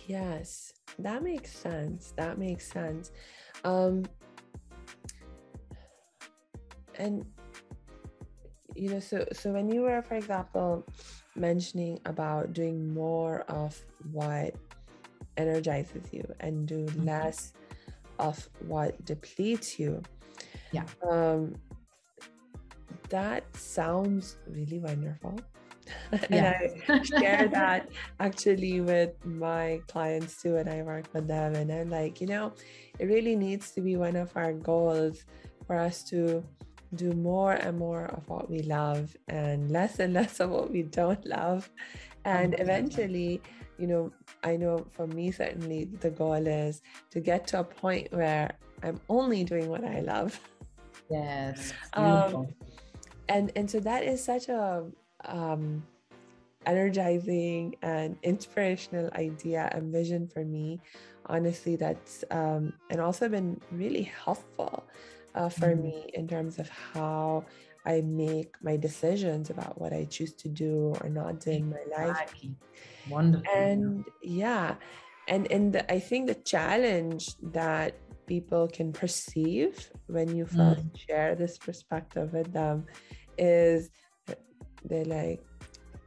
Yes. 0.07 0.73
that 0.99 1.21
makes 1.21 1.51
sense. 1.51 2.13
That 2.15 2.37
makes 2.37 2.65
sense. 2.71 3.11
Um, 3.63 4.05
and 6.97 7.25
you 8.75 8.89
know, 8.89 8.99
so 8.99 9.25
so 9.33 9.51
when 9.51 9.69
you 9.69 9.81
were, 9.81 10.01
for 10.01 10.15
example, 10.15 10.85
mentioning 11.35 11.99
about 12.05 12.53
doing 12.53 12.93
more 12.93 13.41
of 13.49 13.79
what 14.11 14.55
energizes 15.35 16.03
you 16.11 16.23
and 16.39 16.67
do 16.67 16.85
mm-hmm. 16.85 17.05
Of 18.19 18.49
what 18.67 19.03
depletes 19.05 19.79
you. 19.79 20.01
Yeah. 20.71 20.83
Um, 21.09 21.55
that 23.09 23.43
sounds 23.55 24.37
really 24.47 24.79
wonderful. 24.79 25.39
and 26.29 26.45
I 26.45 27.03
share 27.03 27.47
that 27.47 27.89
actually 28.19 28.81
with 28.81 29.13
my 29.25 29.79
clients 29.87 30.41
too, 30.41 30.57
and 30.57 30.69
I 30.69 30.81
work 30.81 31.05
with 31.13 31.27
them. 31.27 31.55
And 31.55 31.71
I'm 31.71 31.89
like, 31.89 32.19
you 32.19 32.27
know, 32.27 32.53
it 32.99 33.05
really 33.05 33.35
needs 33.35 33.71
to 33.71 33.81
be 33.81 33.95
one 33.95 34.15
of 34.15 34.31
our 34.35 34.53
goals 34.53 35.23
for 35.65 35.77
us 35.77 36.03
to 36.05 36.43
do 36.95 37.11
more 37.13 37.53
and 37.53 37.77
more 37.77 38.05
of 38.05 38.27
what 38.29 38.49
we 38.49 38.61
love 38.61 39.15
and 39.27 39.69
less 39.71 39.99
and 39.99 40.13
less 40.13 40.39
of 40.39 40.49
what 40.49 40.71
we 40.71 40.83
don't 40.83 41.25
love. 41.25 41.69
And 42.25 42.55
eventually, 42.59 43.41
you 43.77 43.87
know, 43.87 44.11
I 44.43 44.57
know 44.57 44.85
for 44.91 45.07
me, 45.07 45.31
certainly 45.31 45.85
the 45.85 46.09
goal 46.09 46.33
is 46.33 46.81
to 47.11 47.19
get 47.19 47.47
to 47.47 47.59
a 47.59 47.63
point 47.63 48.11
where 48.11 48.51
I'm 48.83 48.99
only 49.09 49.43
doing 49.43 49.69
what 49.69 49.83
I 49.83 50.01
love. 50.01 50.39
Yes. 51.09 51.73
Um, 51.93 52.47
and 53.29 53.51
and 53.55 53.69
so 53.69 53.79
that 53.81 54.03
is 54.03 54.23
such 54.23 54.47
a 54.49 54.85
um, 55.25 55.83
energizing 56.65 57.75
and 57.81 58.17
inspirational 58.23 59.09
idea 59.15 59.69
and 59.73 59.91
vision 59.91 60.27
for 60.27 60.45
me. 60.45 60.79
Honestly, 61.25 61.75
that's 61.75 62.23
um, 62.31 62.73
and 62.89 63.01
also 63.01 63.27
been 63.27 63.59
really 63.71 64.03
helpful 64.03 64.85
uh, 65.35 65.49
for 65.49 65.75
mm. 65.75 65.83
me 65.83 66.09
in 66.13 66.27
terms 66.27 66.59
of 66.59 66.69
how 66.69 67.43
I 67.87 68.01
make 68.01 68.51
my 68.61 68.75
decisions 68.75 69.49
about 69.49 69.79
what 69.79 69.93
I 69.93 70.03
choose 70.05 70.33
to 70.43 70.49
do 70.49 70.93
or 71.01 71.09
not 71.09 71.39
do 71.39 71.51
in 71.51 71.69
my 71.69 71.85
life. 71.97 72.35
Wonderful. 73.09 73.47
And 73.55 74.03
yeah, 74.21 74.75
and 75.29 75.49
and 75.51 75.73
the, 75.73 75.91
I 75.91 75.99
think 75.99 76.27
the 76.27 76.35
challenge 76.35 77.29
that 77.41 77.95
people 78.27 78.67
can 78.67 78.91
perceive 78.91 79.89
when 80.07 80.35
you 80.35 80.45
first 80.45 80.85
mm. 80.85 80.99
share 81.07 81.33
this 81.33 81.57
perspective 81.57 82.33
with 82.33 82.51
them 82.51 82.85
is 83.37 83.89
they're 84.83 85.05
like, 85.05 85.41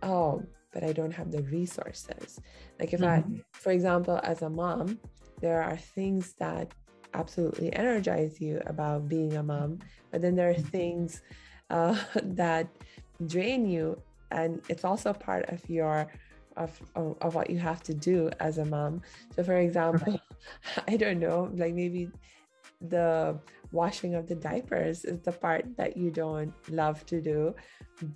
oh, 0.02 0.42
but 0.72 0.84
I 0.84 0.92
don't 0.92 1.12
have 1.12 1.32
the 1.32 1.42
resources. 1.44 2.38
Like 2.78 2.92
if 2.92 3.00
mm-hmm. 3.00 3.34
I, 3.34 3.42
for 3.52 3.72
example, 3.72 4.20
as 4.22 4.42
a 4.42 4.50
mom, 4.50 4.98
there 5.40 5.62
are 5.62 5.76
things 5.76 6.34
that 6.38 6.72
absolutely 7.14 7.72
energize 7.74 8.40
you 8.40 8.60
about 8.66 9.08
being 9.08 9.36
a 9.36 9.42
mom, 9.42 9.78
but 10.10 10.20
then 10.20 10.34
there 10.36 10.50
are 10.50 10.54
mm-hmm. 10.54 10.76
things 10.76 11.22
uh, 11.70 11.96
that 12.22 12.68
drain 13.26 13.66
you, 13.66 14.00
and 14.30 14.60
it's 14.68 14.84
also 14.84 15.12
part 15.12 15.48
of 15.48 15.68
your 15.68 16.06
of, 16.56 16.80
of, 16.94 17.16
of 17.20 17.34
what 17.34 17.48
you 17.48 17.58
have 17.58 17.82
to 17.84 17.94
do 17.94 18.30
as 18.40 18.58
a 18.58 18.64
mom. 18.64 19.02
So, 19.34 19.42
for 19.42 19.56
example, 19.56 20.20
I 20.88 20.96
don't 20.96 21.18
know, 21.18 21.50
like 21.54 21.74
maybe 21.74 22.10
the 22.80 23.38
washing 23.72 24.14
of 24.14 24.26
the 24.26 24.34
diapers 24.34 25.04
is 25.04 25.20
the 25.20 25.32
part 25.32 25.64
that 25.76 25.96
you 25.96 26.10
don't 26.10 26.52
love 26.70 27.04
to 27.06 27.20
do, 27.20 27.54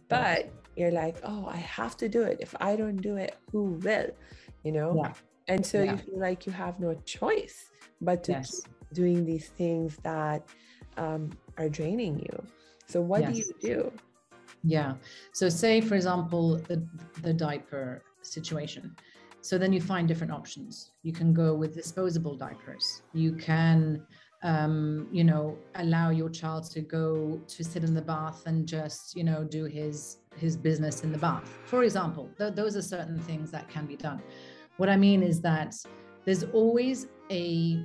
but 0.08 0.50
you're 0.76 0.90
like, 0.90 1.16
oh, 1.24 1.46
I 1.46 1.56
have 1.56 1.96
to 1.98 2.08
do 2.08 2.22
it. 2.22 2.38
If 2.40 2.54
I 2.60 2.76
don't 2.76 2.96
do 2.96 3.16
it, 3.16 3.36
who 3.52 3.78
will? 3.82 4.10
You 4.62 4.72
know? 4.72 4.94
Yeah. 4.96 5.12
And 5.48 5.64
so 5.64 5.82
yeah. 5.82 5.92
you 5.92 5.98
feel 5.98 6.20
like 6.20 6.46
you 6.46 6.52
have 6.52 6.80
no 6.80 6.94
choice 7.04 7.70
but 8.00 8.24
to 8.24 8.32
yes. 8.32 8.62
doing 8.92 9.24
these 9.24 9.48
things 9.48 9.98
that 10.02 10.46
um, 10.96 11.30
are 11.58 11.68
draining 11.68 12.18
you. 12.18 12.46
So, 12.86 13.00
what 13.00 13.20
yes. 13.22 13.32
do 13.32 13.38
you 13.38 13.54
do? 13.60 13.92
Yeah. 14.62 14.94
So, 15.32 15.48
say, 15.48 15.80
for 15.80 15.94
example, 15.94 16.56
the, 16.68 16.86
the 17.22 17.32
diaper 17.32 18.02
situation. 18.22 18.96
So 19.44 19.58
then 19.58 19.74
you 19.74 19.80
find 19.82 20.08
different 20.08 20.32
options. 20.32 20.92
You 21.02 21.12
can 21.12 21.34
go 21.34 21.54
with 21.54 21.74
disposable 21.74 22.34
diapers. 22.34 23.02
You 23.12 23.32
can, 23.34 24.02
um, 24.42 25.06
you 25.12 25.22
know, 25.22 25.58
allow 25.74 26.08
your 26.08 26.30
child 26.30 26.70
to 26.70 26.80
go 26.80 27.38
to 27.46 27.62
sit 27.62 27.84
in 27.84 27.92
the 27.92 28.00
bath 28.00 28.46
and 28.46 28.66
just, 28.66 29.14
you 29.14 29.22
know, 29.22 29.44
do 29.44 29.66
his 29.66 30.20
his 30.34 30.56
business 30.56 31.04
in 31.04 31.12
the 31.12 31.18
bath. 31.18 31.46
For 31.66 31.84
example, 31.84 32.30
th- 32.38 32.54
those 32.54 32.74
are 32.74 32.80
certain 32.80 33.18
things 33.20 33.50
that 33.50 33.68
can 33.68 33.84
be 33.84 33.96
done. 33.96 34.22
What 34.78 34.88
I 34.88 34.96
mean 34.96 35.22
is 35.22 35.42
that 35.42 35.76
there's 36.24 36.44
always 36.44 37.08
a 37.30 37.84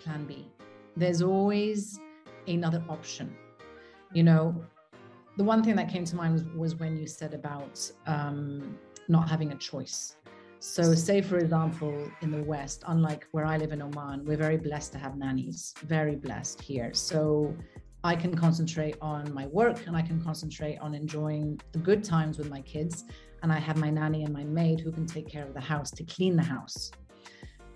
plan 0.00 0.26
B. 0.26 0.52
There's 0.98 1.22
always 1.22 1.98
another 2.46 2.84
option. 2.90 3.34
You 4.12 4.22
know, 4.22 4.64
the 5.36 5.44
one 5.44 5.62
thing 5.62 5.76
that 5.76 5.88
came 5.88 6.04
to 6.04 6.16
mind 6.16 6.34
was, 6.34 6.44
was 6.54 6.74
when 6.76 6.96
you 6.96 7.06
said 7.06 7.34
about 7.34 7.90
um, 8.06 8.78
not 9.08 9.28
having 9.28 9.52
a 9.52 9.56
choice. 9.56 10.16
So, 10.58 10.94
say 10.94 11.20
for 11.20 11.38
example, 11.38 12.08
in 12.20 12.30
the 12.30 12.42
West, 12.44 12.84
unlike 12.86 13.26
where 13.32 13.44
I 13.44 13.56
live 13.56 13.72
in 13.72 13.82
Oman, 13.82 14.24
we're 14.24 14.36
very 14.36 14.56
blessed 14.56 14.92
to 14.92 14.98
have 14.98 15.16
nannies, 15.16 15.74
very 15.82 16.14
blessed 16.14 16.60
here. 16.60 16.94
So, 16.94 17.56
I 18.04 18.16
can 18.16 18.34
concentrate 18.34 18.96
on 19.00 19.32
my 19.32 19.46
work 19.46 19.86
and 19.86 19.96
I 19.96 20.02
can 20.02 20.20
concentrate 20.20 20.78
on 20.78 20.92
enjoying 20.94 21.60
the 21.70 21.78
good 21.78 22.02
times 22.02 22.36
with 22.36 22.50
my 22.50 22.60
kids. 22.62 23.04
And 23.42 23.52
I 23.52 23.58
have 23.58 23.76
my 23.76 23.90
nanny 23.90 24.24
and 24.24 24.32
my 24.32 24.44
maid 24.44 24.80
who 24.80 24.90
can 24.90 25.06
take 25.06 25.28
care 25.28 25.46
of 25.46 25.54
the 25.54 25.60
house 25.60 25.90
to 25.92 26.04
clean 26.04 26.36
the 26.36 26.42
house. 26.42 26.90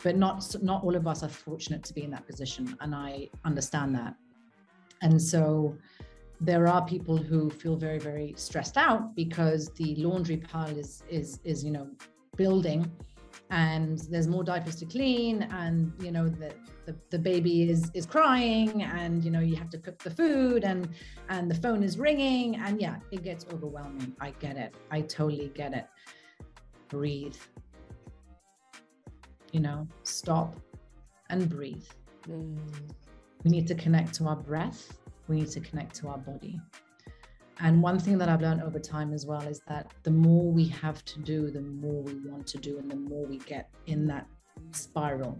But 0.02 0.16
not 0.16 0.44
not 0.62 0.84
all 0.84 0.94
of 0.94 1.06
us 1.06 1.22
are 1.22 1.28
fortunate 1.28 1.82
to 1.84 1.94
be 1.94 2.02
in 2.02 2.10
that 2.10 2.26
position, 2.26 2.76
and 2.80 2.94
I 2.94 3.28
understand 3.44 3.94
that. 3.96 4.14
And 5.02 5.20
so, 5.20 5.76
there 6.40 6.66
are 6.66 6.84
people 6.86 7.16
who 7.16 7.50
feel 7.50 7.76
very 7.76 7.98
very 7.98 8.34
stressed 8.36 8.76
out 8.76 9.14
because 9.14 9.70
the 9.70 9.94
laundry 9.96 10.36
pile 10.36 10.76
is 10.76 11.02
is 11.08 11.40
is 11.44 11.64
you 11.64 11.70
know 11.70 11.88
building 12.36 12.90
and 13.50 13.98
there's 14.10 14.26
more 14.26 14.42
diapers 14.42 14.76
to 14.76 14.86
clean 14.86 15.42
and 15.44 15.92
you 16.02 16.10
know 16.10 16.28
the, 16.28 16.52
the, 16.84 16.96
the 17.10 17.18
baby 17.18 17.70
is 17.70 17.90
is 17.94 18.04
crying 18.04 18.82
and 18.82 19.24
you 19.24 19.30
know 19.30 19.40
you 19.40 19.56
have 19.56 19.70
to 19.70 19.78
cook 19.78 19.98
the 20.02 20.10
food 20.10 20.64
and 20.64 20.88
and 21.28 21.50
the 21.50 21.54
phone 21.54 21.82
is 21.82 21.98
ringing 21.98 22.56
and 22.56 22.80
yeah 22.80 22.96
it 23.10 23.22
gets 23.22 23.46
overwhelming. 23.52 24.14
I 24.20 24.30
get 24.40 24.56
it. 24.56 24.74
I 24.90 25.02
totally 25.02 25.52
get 25.54 25.72
it. 25.74 25.86
Breathe. 26.88 27.36
You 29.52 29.60
know 29.60 29.86
stop 30.02 30.56
and 31.30 31.48
breathe. 31.48 31.86
Mm. 32.28 32.58
we 33.44 33.50
need 33.52 33.68
to 33.68 33.76
connect 33.76 34.14
to 34.14 34.26
our 34.26 34.34
breath 34.34 34.98
we 35.28 35.36
need 35.36 35.50
to 35.50 35.60
connect 35.60 35.94
to 35.96 36.08
our 36.08 36.18
body. 36.18 36.60
And 37.58 37.82
one 37.82 37.98
thing 37.98 38.18
that 38.18 38.28
I've 38.28 38.42
learned 38.42 38.62
over 38.62 38.78
time 38.78 39.14
as 39.14 39.24
well 39.24 39.40
is 39.40 39.60
that 39.66 39.90
the 40.02 40.10
more 40.10 40.50
we 40.52 40.68
have 40.68 41.02
to 41.06 41.18
do, 41.20 41.50
the 41.50 41.62
more 41.62 42.02
we 42.02 42.14
want 42.28 42.46
to 42.48 42.58
do, 42.58 42.78
and 42.78 42.90
the 42.90 42.96
more 42.96 43.24
we 43.24 43.38
get 43.38 43.70
in 43.86 44.06
that 44.08 44.26
spiral. 44.72 45.38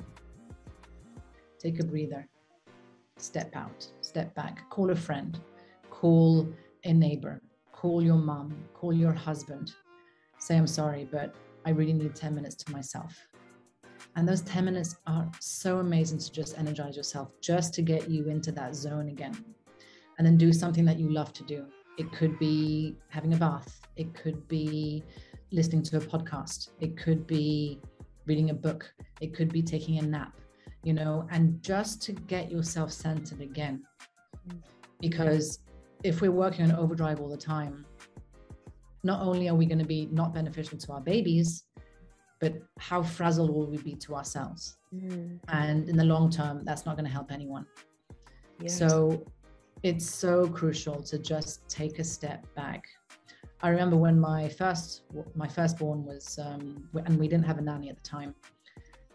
Take 1.59 1.79
a 1.81 1.85
breather, 1.85 2.27
step 3.19 3.55
out, 3.55 3.87
step 4.01 4.35
back, 4.35 4.69
call 4.71 4.91
a 4.91 4.97
friend, 4.97 5.39
call 5.91 6.49
a 6.85 6.93
neighbor, 6.93 7.43
call 7.73 8.03
your 8.03 8.17
mom, 8.17 8.57
call 8.73 8.95
your 8.95 9.13
husband. 9.13 9.75
Say, 10.39 10.57
I'm 10.57 10.67
sorry, 10.67 11.07
but 11.11 11.35
I 11.67 11.71
really 11.71 11.93
need 11.93 12.15
10 12.15 12.35
minutes 12.35 12.55
to 12.65 12.73
myself. 12.73 13.29
And 14.15 14.27
those 14.27 14.41
10 14.43 14.65
minutes 14.65 14.97
are 15.07 15.31
so 15.41 15.79
amazing 15.79 16.19
to 16.19 16.33
just 16.33 16.57
energize 16.57 16.97
yourself, 16.97 17.31
just 17.43 17.75
to 17.75 17.83
get 17.83 18.09
you 18.09 18.29
into 18.29 18.53
that 18.53 18.75
zone 18.75 19.09
again 19.09 19.37
and 20.19 20.27
then 20.27 20.37
do 20.37 20.53
something 20.53 20.85
that 20.85 20.99
you 20.99 21.11
love 21.11 21.33
to 21.35 21.45
do. 21.45 21.67
It 21.99 22.13
could 22.13 22.39
be 22.39 22.97
having 23.09 23.35
a 23.35 23.37
bath, 23.37 23.81
it 23.97 24.15
could 24.15 24.47
be 24.49 25.03
listening 25.53 25.83
to 25.85 25.97
a 25.97 26.01
podcast, 26.01 26.71
it 26.81 26.97
could 26.97 27.27
be 27.27 27.81
reading 28.27 28.51
a 28.51 28.55
book, 28.55 28.93
it 29.21 29.35
could 29.35 29.53
be 29.53 29.63
taking 29.63 29.99
a 29.99 30.03
nap, 30.03 30.39
you 30.83 30.93
know, 30.93 31.27
and 31.31 31.63
just 31.63 32.03
to 32.03 32.13
get 32.13 32.51
yourself 32.51 32.93
centered 32.93 33.41
again. 33.41 33.83
Because 35.01 35.61
if 36.03 36.21
we're 36.21 36.33
working 36.33 36.71
on 36.71 36.77
overdrive 36.77 37.21
all 37.21 37.29
the 37.29 37.37
time, 37.37 37.87
not 39.03 39.23
only 39.23 39.49
are 39.49 39.55
we 39.55 39.67
going 39.67 39.79
to 39.79 39.87
be 39.87 40.09
not 40.11 40.35
beneficial 40.35 40.77
to 40.79 40.93
our 40.93 41.01
babies, 41.01 41.65
but 42.41 42.55
how 42.79 43.03
frazzled 43.03 43.51
will 43.51 43.71
we 43.71 43.79
be 43.79 43.95
to 43.95 44.15
ourselves? 44.15 44.77
Mm. 44.95 45.39
And 45.49 45.89
in 45.89 45.97
the 45.97 46.05
long 46.05 46.31
term, 46.31 46.63
that's 46.65 46.85
not 46.85 46.97
going 46.97 47.07
to 47.07 47.11
help 47.11 47.33
anyone. 47.33 47.67
Yes. 48.61 48.79
So 48.79 49.25
it's 49.83 50.09
so 50.09 50.49
crucial 50.49 51.03
to 51.03 51.19
just 51.19 51.69
take 51.69 51.99
a 51.99 52.05
step 52.05 52.47
back. 52.55 52.85
I 53.63 53.69
remember 53.71 53.97
when 53.97 54.19
my 54.19 54.49
first 54.49 55.03
my 55.35 55.49
firstborn 55.49 56.05
was, 56.05 56.39
um, 56.39 56.89
and 57.05 57.19
we 57.19 57.29
didn't 57.29 57.47
have 57.47 57.59
a 57.59 57.63
nanny 57.63 57.89
at 57.89 57.97
the 57.97 58.03
time, 58.03 58.35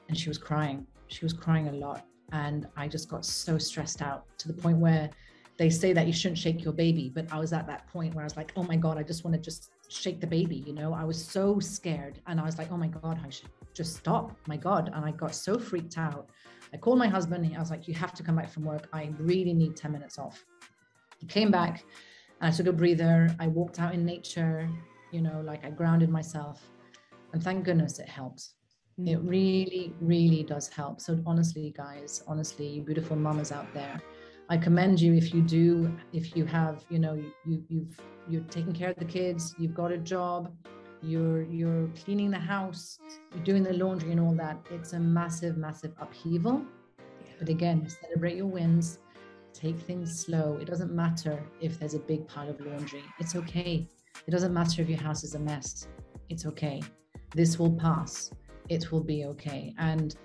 and 0.08 0.18
she 0.18 0.30
was 0.30 0.38
crying. 0.38 0.86
She 1.08 1.26
was 1.26 1.34
crying 1.34 1.68
a 1.68 1.74
lot, 1.74 2.06
and 2.32 2.68
I 2.76 2.88
just 2.88 3.10
got 3.10 3.26
so 3.26 3.58
stressed 3.58 4.02
out 4.02 4.26
to 4.40 4.48
the 4.48 4.54
point 4.54 4.78
where 4.78 5.10
they 5.58 5.70
say 5.70 5.94
that 5.94 6.08
you 6.08 6.14
shouldn't 6.14 6.40
shake 6.40 6.64
your 6.64 6.74
baby, 6.74 7.12
but 7.14 7.32
I 7.32 7.40
was 7.40 7.54
at 7.54 7.68
that 7.68 7.88
point 7.88 8.16
where 8.16 8.24
I 8.24 8.26
was 8.26 8.38
like, 8.38 8.52
oh 8.56 8.64
my 8.64 8.76
god, 8.76 8.98
I 8.98 9.04
just 9.04 9.24
want 9.24 9.36
to 9.36 9.40
just 9.40 9.72
shake 9.92 10.22
the 10.22 10.28
baby, 10.28 10.64
you 10.66 10.74
know. 10.74 10.94
I 10.94 11.04
was 11.04 11.24
so 11.24 11.60
scared. 11.60 12.20
And 12.28 12.40
I 12.40 12.46
was 12.46 12.58
like, 12.58 12.72
oh 12.72 12.78
my 12.78 12.88
God, 12.88 13.20
I 13.26 13.30
should 13.30 13.50
just 13.74 13.96
stop. 13.96 14.36
My 14.48 14.58
God. 14.58 14.90
And 14.94 15.06
I 15.06 15.12
got 15.12 15.36
so 15.36 15.60
freaked 15.60 15.98
out. 15.98 16.30
I 16.74 16.78
called 16.78 16.98
my 16.98 17.08
husband. 17.08 17.46
And 17.46 17.56
I 17.56 17.60
was 17.60 17.70
like, 17.70 17.88
you 17.88 17.94
have 17.94 18.14
to 18.14 18.24
come 18.24 18.38
back 18.38 18.50
from 18.50 18.64
work. 18.64 18.88
I 18.94 19.14
really 19.20 19.54
need 19.54 19.76
10 19.76 19.92
minutes 19.92 20.18
off. 20.18 20.46
Came 21.28 21.52
back 21.52 21.84
and 22.40 22.54
I 22.54 22.56
took 22.56 22.68
a 22.68 22.74
breather. 22.74 23.36
I 23.40 23.48
walked 23.48 23.80
out 23.80 23.94
in 23.94 24.06
nature, 24.06 24.70
you 25.12 25.22
know, 25.22 25.42
like 25.46 25.66
I 25.66 25.70
grounded 25.70 26.10
myself. 26.10 26.70
And 27.34 27.42
thank 27.44 27.64
goodness 27.64 28.00
it 28.00 28.10
helps. 28.10 28.56
Mm-hmm. 29.00 29.08
It 29.08 29.20
really, 29.22 29.94
really 30.02 30.44
does 30.44 30.68
help. 30.68 31.00
So 31.00 31.22
honestly, 31.26 31.74
guys, 31.76 32.24
honestly, 32.28 32.68
you 32.68 32.82
beautiful 32.82 33.16
mamas 33.16 33.52
out 33.52 33.74
there, 33.74 34.02
I 34.50 34.58
commend 34.58 35.00
you 35.00 35.14
if 35.14 35.34
you 35.34 35.42
do, 35.42 35.96
if 36.12 36.36
you 36.36 36.46
have, 36.46 36.84
you 36.90 37.00
know, 37.00 37.14
you, 37.14 37.32
you 37.46 37.64
you've 37.70 37.98
you're 38.28 38.44
taking 38.44 38.74
care 38.74 38.90
of 38.90 38.98
the 38.98 39.06
kids, 39.06 39.56
you've 39.58 39.74
got 39.74 39.94
a 39.94 39.98
job, 39.98 40.54
you're 41.02 41.44
you're 41.44 41.88
cleaning 42.04 42.30
the 42.32 42.40
house, 42.40 43.00
you're 43.34 43.44
doing 43.46 43.64
the 43.64 43.74
laundry 43.74 44.12
and 44.12 44.20
all 44.20 44.34
that. 44.36 44.58
It's 44.70 44.92
a 44.92 45.00
massive, 45.00 45.56
massive 45.56 45.94
upheaval. 46.02 46.64
But 47.40 47.48
again, 47.48 47.88
celebrate 48.04 48.36
your 48.36 48.48
wins, 48.48 49.00
take 49.54 49.80
things 49.80 50.20
slow. 50.20 50.58
It 50.62 50.66
doesn't 50.66 50.92
matter 50.92 51.44
if 51.60 51.80
there's 51.80 51.94
a 51.94 52.00
big 52.00 52.28
pile 52.28 52.50
of 52.50 52.60
laundry. 52.62 53.04
It's 53.20 53.36
okay. 53.36 53.88
It 54.28 54.32
doesn't 54.32 54.54
matter 54.54 54.82
if 54.82 54.90
your 54.90 55.00
house 55.00 55.24
is 55.24 55.36
a 55.36 55.40
mess. 55.40 55.88
It's 56.30 56.46
okay. 56.46 56.82
This 57.36 57.60
will 57.60 57.74
pass. 57.74 58.32
It 58.70 58.92
will 58.92 59.04
be 59.04 59.26
okay. 59.26 59.74
And 59.78 60.16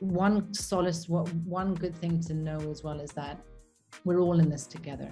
one 0.00 0.52
solace, 0.54 1.08
what 1.08 1.32
one 1.34 1.74
good 1.74 1.96
thing 1.96 2.20
to 2.22 2.34
know 2.34 2.58
as 2.70 2.82
well 2.82 3.00
is 3.00 3.12
that 3.12 3.40
we're 4.04 4.20
all 4.20 4.40
in 4.40 4.48
this 4.48 4.66
together 4.66 5.10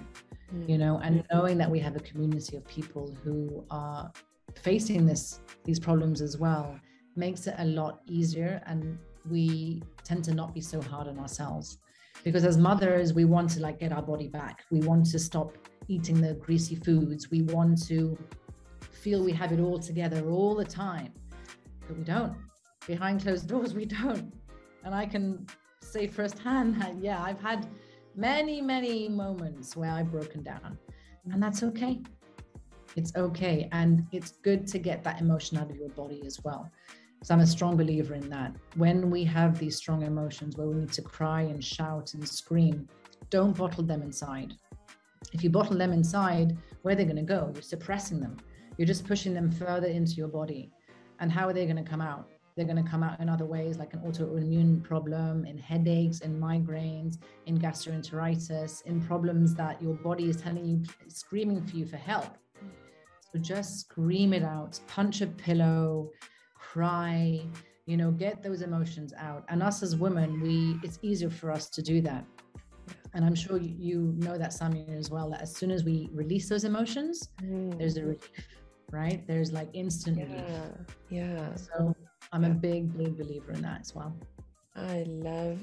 you 0.67 0.77
know 0.77 0.99
and 1.03 1.19
mm-hmm. 1.19 1.37
knowing 1.37 1.57
that 1.57 1.69
we 1.69 1.79
have 1.79 1.95
a 1.95 1.99
community 1.99 2.57
of 2.57 2.67
people 2.67 3.15
who 3.23 3.63
are 3.71 4.11
facing 4.55 5.05
this 5.05 5.41
these 5.63 5.79
problems 5.79 6.21
as 6.21 6.37
well 6.37 6.77
makes 7.15 7.47
it 7.47 7.55
a 7.59 7.65
lot 7.65 8.01
easier 8.07 8.61
and 8.65 8.97
we 9.29 9.81
tend 10.03 10.23
to 10.23 10.33
not 10.33 10.53
be 10.53 10.61
so 10.61 10.81
hard 10.81 11.07
on 11.07 11.19
ourselves 11.19 11.77
because 12.23 12.45
as 12.45 12.57
mothers 12.57 13.13
we 13.13 13.25
want 13.25 13.49
to 13.49 13.59
like 13.59 13.79
get 13.79 13.91
our 13.91 14.01
body 14.01 14.27
back 14.27 14.63
we 14.71 14.79
want 14.81 15.05
to 15.05 15.19
stop 15.19 15.57
eating 15.87 16.21
the 16.21 16.33
greasy 16.35 16.75
foods 16.75 17.31
we 17.31 17.41
want 17.43 17.81
to 17.87 18.17
feel 18.91 19.23
we 19.23 19.31
have 19.31 19.51
it 19.51 19.59
all 19.59 19.79
together 19.79 20.29
all 20.29 20.55
the 20.55 20.65
time 20.65 21.11
but 21.87 21.97
we 21.97 22.03
don't 22.03 22.35
behind 22.87 23.21
closed 23.21 23.47
doors 23.47 23.73
we 23.73 23.85
don't 23.85 24.33
and 24.83 24.93
i 24.93 25.05
can 25.05 25.45
say 25.81 26.07
firsthand 26.07 26.79
that 26.79 26.95
yeah 27.01 27.21
i've 27.23 27.41
had 27.41 27.67
many, 28.15 28.61
many 28.61 29.07
moments 29.09 29.75
where 29.75 29.91
I've 29.91 30.11
broken 30.11 30.43
down. 30.43 30.77
And 31.31 31.41
that's 31.41 31.63
okay. 31.63 32.01
It's 32.95 33.15
okay. 33.15 33.69
And 33.71 34.05
it's 34.11 34.31
good 34.31 34.67
to 34.67 34.79
get 34.79 35.03
that 35.03 35.21
emotion 35.21 35.57
out 35.57 35.69
of 35.69 35.77
your 35.77 35.89
body 35.89 36.23
as 36.25 36.43
well. 36.43 36.69
So 37.23 37.33
I'm 37.33 37.41
a 37.41 37.47
strong 37.47 37.77
believer 37.77 38.15
in 38.15 38.29
that. 38.29 38.55
When 38.75 39.11
we 39.11 39.23
have 39.25 39.59
these 39.59 39.75
strong 39.75 40.01
emotions 40.03 40.57
where 40.57 40.67
we 40.67 40.75
need 40.75 40.91
to 40.93 41.01
cry 41.01 41.41
and 41.41 41.63
shout 41.63 42.13
and 42.15 42.27
scream, 42.27 42.87
don't 43.29 43.55
bottle 43.55 43.83
them 43.83 44.01
inside. 44.01 44.55
If 45.31 45.43
you 45.43 45.49
bottle 45.49 45.77
them 45.77 45.93
inside, 45.93 46.57
where 46.81 46.93
are 46.93 46.95
they 46.95 47.05
going 47.05 47.15
to 47.17 47.21
go? 47.21 47.51
You're 47.53 47.61
suppressing 47.61 48.19
them. 48.19 48.37
You're 48.77 48.87
just 48.87 49.05
pushing 49.05 49.33
them 49.33 49.51
further 49.51 49.87
into 49.87 50.13
your 50.13 50.29
body. 50.29 50.71
And 51.19 51.31
how 51.31 51.47
are 51.47 51.53
they 51.53 51.65
going 51.65 51.83
to 51.83 51.89
come 51.89 52.01
out? 52.01 52.27
they're 52.55 52.65
going 52.65 52.83
to 52.83 52.89
come 52.89 53.03
out 53.03 53.19
in 53.19 53.29
other 53.29 53.45
ways 53.45 53.77
like 53.77 53.93
an 53.93 53.99
autoimmune 54.01 54.83
problem 54.83 55.45
in 55.45 55.57
headaches 55.57 56.19
in 56.19 56.39
migraines 56.39 57.17
in 57.45 57.57
gastroenteritis 57.57 58.85
in 58.85 59.01
problems 59.01 59.55
that 59.55 59.81
your 59.81 59.93
body 59.95 60.29
is 60.29 60.37
telling 60.37 60.65
you 60.65 60.83
screaming 61.07 61.65
for 61.65 61.77
you 61.77 61.85
for 61.85 61.97
help 61.97 62.37
so 63.31 63.39
just 63.39 63.79
scream 63.79 64.33
it 64.33 64.43
out 64.43 64.79
punch 64.87 65.21
a 65.21 65.27
pillow 65.27 66.09
cry 66.71 67.41
you 67.85 67.97
know 67.97 68.11
get 68.11 68.41
those 68.41 68.61
emotions 68.61 69.13
out 69.17 69.43
and 69.49 69.61
us 69.61 69.81
as 69.83 69.95
women 69.95 70.39
we 70.41 70.79
it's 70.83 70.99
easier 71.01 71.29
for 71.29 71.51
us 71.51 71.69
to 71.69 71.81
do 71.81 72.01
that 72.01 72.23
and 73.13 73.25
i'm 73.25 73.35
sure 73.35 73.57
you, 73.57 73.75
you 73.77 74.13
know 74.17 74.37
that 74.37 74.51
samia 74.51 74.97
as 74.97 75.09
well 75.09 75.29
that 75.29 75.41
as 75.41 75.53
soon 75.55 75.71
as 75.71 75.83
we 75.83 76.09
release 76.13 76.47
those 76.47 76.63
emotions 76.63 77.29
mm. 77.43 77.77
there's 77.77 77.97
a 77.97 78.03
relief 78.03 78.29
right 78.91 79.25
there's 79.27 79.51
like 79.51 79.69
instant 79.73 80.17
yeah. 80.17 80.25
relief 80.25 80.97
yeah 81.09 81.55
so 81.55 81.95
I'm 82.33 82.45
a 82.45 82.49
big, 82.49 82.97
big 82.97 83.17
believer 83.17 83.51
in 83.51 83.61
that 83.61 83.81
as 83.81 83.93
well. 83.93 84.15
I 84.75 85.03
love 85.07 85.59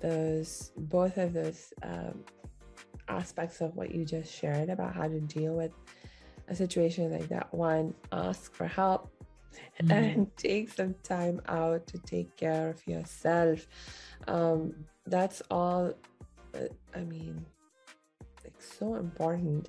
those, 0.00 0.72
both 0.76 1.16
of 1.16 1.32
those 1.32 1.72
um, 1.82 2.24
aspects 3.08 3.62
of 3.62 3.74
what 3.74 3.94
you 3.94 4.04
just 4.04 4.32
shared 4.32 4.68
about 4.68 4.94
how 4.94 5.08
to 5.08 5.18
deal 5.20 5.54
with 5.54 5.72
a 6.48 6.54
situation 6.54 7.10
like 7.10 7.28
that. 7.28 7.52
One, 7.54 7.94
ask 8.12 8.54
for 8.54 8.66
help 8.66 9.10
mm-hmm. 9.82 9.90
and 9.90 10.36
take 10.36 10.70
some 10.70 10.94
time 11.02 11.40
out 11.48 11.86
to 11.88 11.98
take 11.98 12.36
care 12.36 12.70
of 12.70 12.86
yourself. 12.86 13.66
Um, 14.28 14.74
that's 15.06 15.42
all, 15.50 15.92
uh, 16.54 16.68
I 16.94 17.00
mean, 17.00 17.44
like 18.44 18.60
so 18.60 18.94
important. 18.94 19.68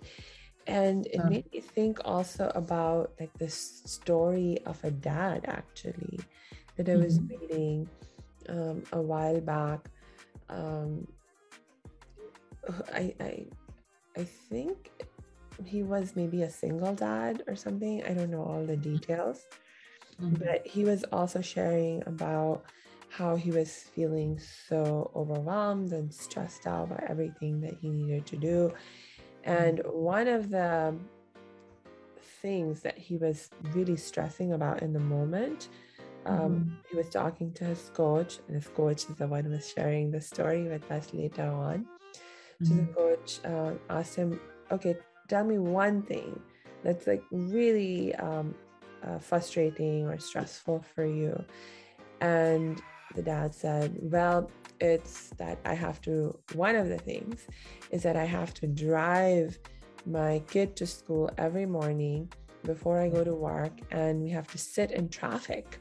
And 0.68 1.08
it 1.08 1.26
made 1.26 1.52
me 1.52 1.60
think 1.60 2.00
also 2.06 2.52
about 2.54 3.14
like 3.20 3.34
the 3.40 3.50
story 3.50 4.60
of 4.66 4.82
a 4.84 4.92
dad 4.92 5.46
actually 5.48 6.20
that 6.78 6.88
I 6.88 6.96
was 6.96 7.20
mm-hmm. 7.20 7.42
reading 7.42 7.90
um, 8.48 8.84
a 8.94 9.02
while 9.02 9.42
back. 9.42 9.90
Um, 10.50 11.08
I, 12.94 13.14
I 13.20 13.46
I 14.18 14.24
think 14.24 14.92
he 15.66 15.84
was 15.84 16.16
maybe 16.16 16.44
a 16.44 16.50
single 16.50 16.94
dad 16.94 17.44
or 17.48 17.56
something. 17.56 18.04
I 18.04 18.14
don't 18.14 18.30
know 18.30 18.44
all 18.44 18.66
the 18.66 18.78
details, 18.78 19.46
mm-hmm. 20.22 20.36
but 20.36 20.66
he 20.66 20.84
was 20.84 21.04
also 21.12 21.42
sharing 21.42 22.04
about 22.06 22.64
how 23.10 23.36
he 23.36 23.52
was 23.52 23.72
feeling 23.94 24.40
so 24.68 25.12
overwhelmed 25.16 25.92
and 25.92 26.14
stressed 26.14 26.66
out 26.66 26.90
by 26.90 27.04
everything 27.10 27.60
that 27.60 27.76
he 27.82 27.90
needed 27.90 28.26
to 28.26 28.38
do 28.38 28.72
and 29.44 29.80
mm-hmm. 29.80 29.90
one 29.90 30.28
of 30.28 30.50
the 30.50 30.96
things 32.42 32.82
that 32.82 32.98
he 32.98 33.18
was 33.18 33.50
really 33.74 33.96
stressing 33.96 34.54
about 34.54 34.82
in 34.82 34.94
the 34.94 35.00
moment, 35.00 35.70
um, 36.26 36.38
mm-hmm. 36.38 36.70
he 36.90 36.98
was 36.98 37.10
talking 37.10 37.52
to 37.54 37.66
his 37.66 37.92
coach, 37.94 38.40
and 38.48 38.56
his 38.56 38.68
coach 38.68 39.06
is 39.10 39.16
the 39.16 39.28
one 39.28 39.44
who 39.44 39.52
was 39.52 39.70
sharing 39.70 40.12
the 40.12 40.22
story 40.22 40.64
with 40.68 40.90
us 40.92 41.14
later 41.14 41.44
on. 41.44 41.86
Mm-hmm. 41.86 42.66
So 42.66 42.74
the 42.74 42.82
mm-hmm. 42.82 42.94
coach 42.94 43.40
uh, 43.46 43.74
asked 43.90 44.16
him, 44.16 44.40
Okay, 44.72 44.96
tell 45.28 45.44
me 45.44 45.58
one 45.58 46.02
thing 46.04 46.40
that's 46.84 47.08
like 47.08 47.24
really 47.32 48.16
um, 48.16 48.56
uh, 49.04 49.20
frustrating 49.20 50.08
or 50.08 50.18
stressful 50.18 50.84
for 50.94 51.06
you. 51.06 51.44
And 52.22 52.82
the 53.16 53.22
dad 53.22 53.54
said, 53.54 53.98
Well, 54.02 54.50
it's 54.80 55.30
that 55.38 55.60
I 55.66 55.74
have 55.74 56.02
to, 56.02 56.38
one 56.54 56.76
of 56.76 56.88
the 56.88 56.98
things 56.98 57.48
is 57.92 58.04
that 58.04 58.16
I 58.16 58.26
have 58.26 58.54
to 58.56 58.68
drive 58.68 59.58
my 60.06 60.42
kid 60.48 60.76
to 60.78 60.88
school 60.88 61.30
every 61.38 61.66
morning 61.66 62.32
before 62.64 63.00
I 63.00 63.10
go 63.10 63.24
to 63.24 63.34
work, 63.34 63.74
and 63.92 64.22
we 64.22 64.30
have 64.30 64.48
to 64.52 64.58
sit 64.58 64.92
in 64.92 65.10
traffic. 65.10 65.80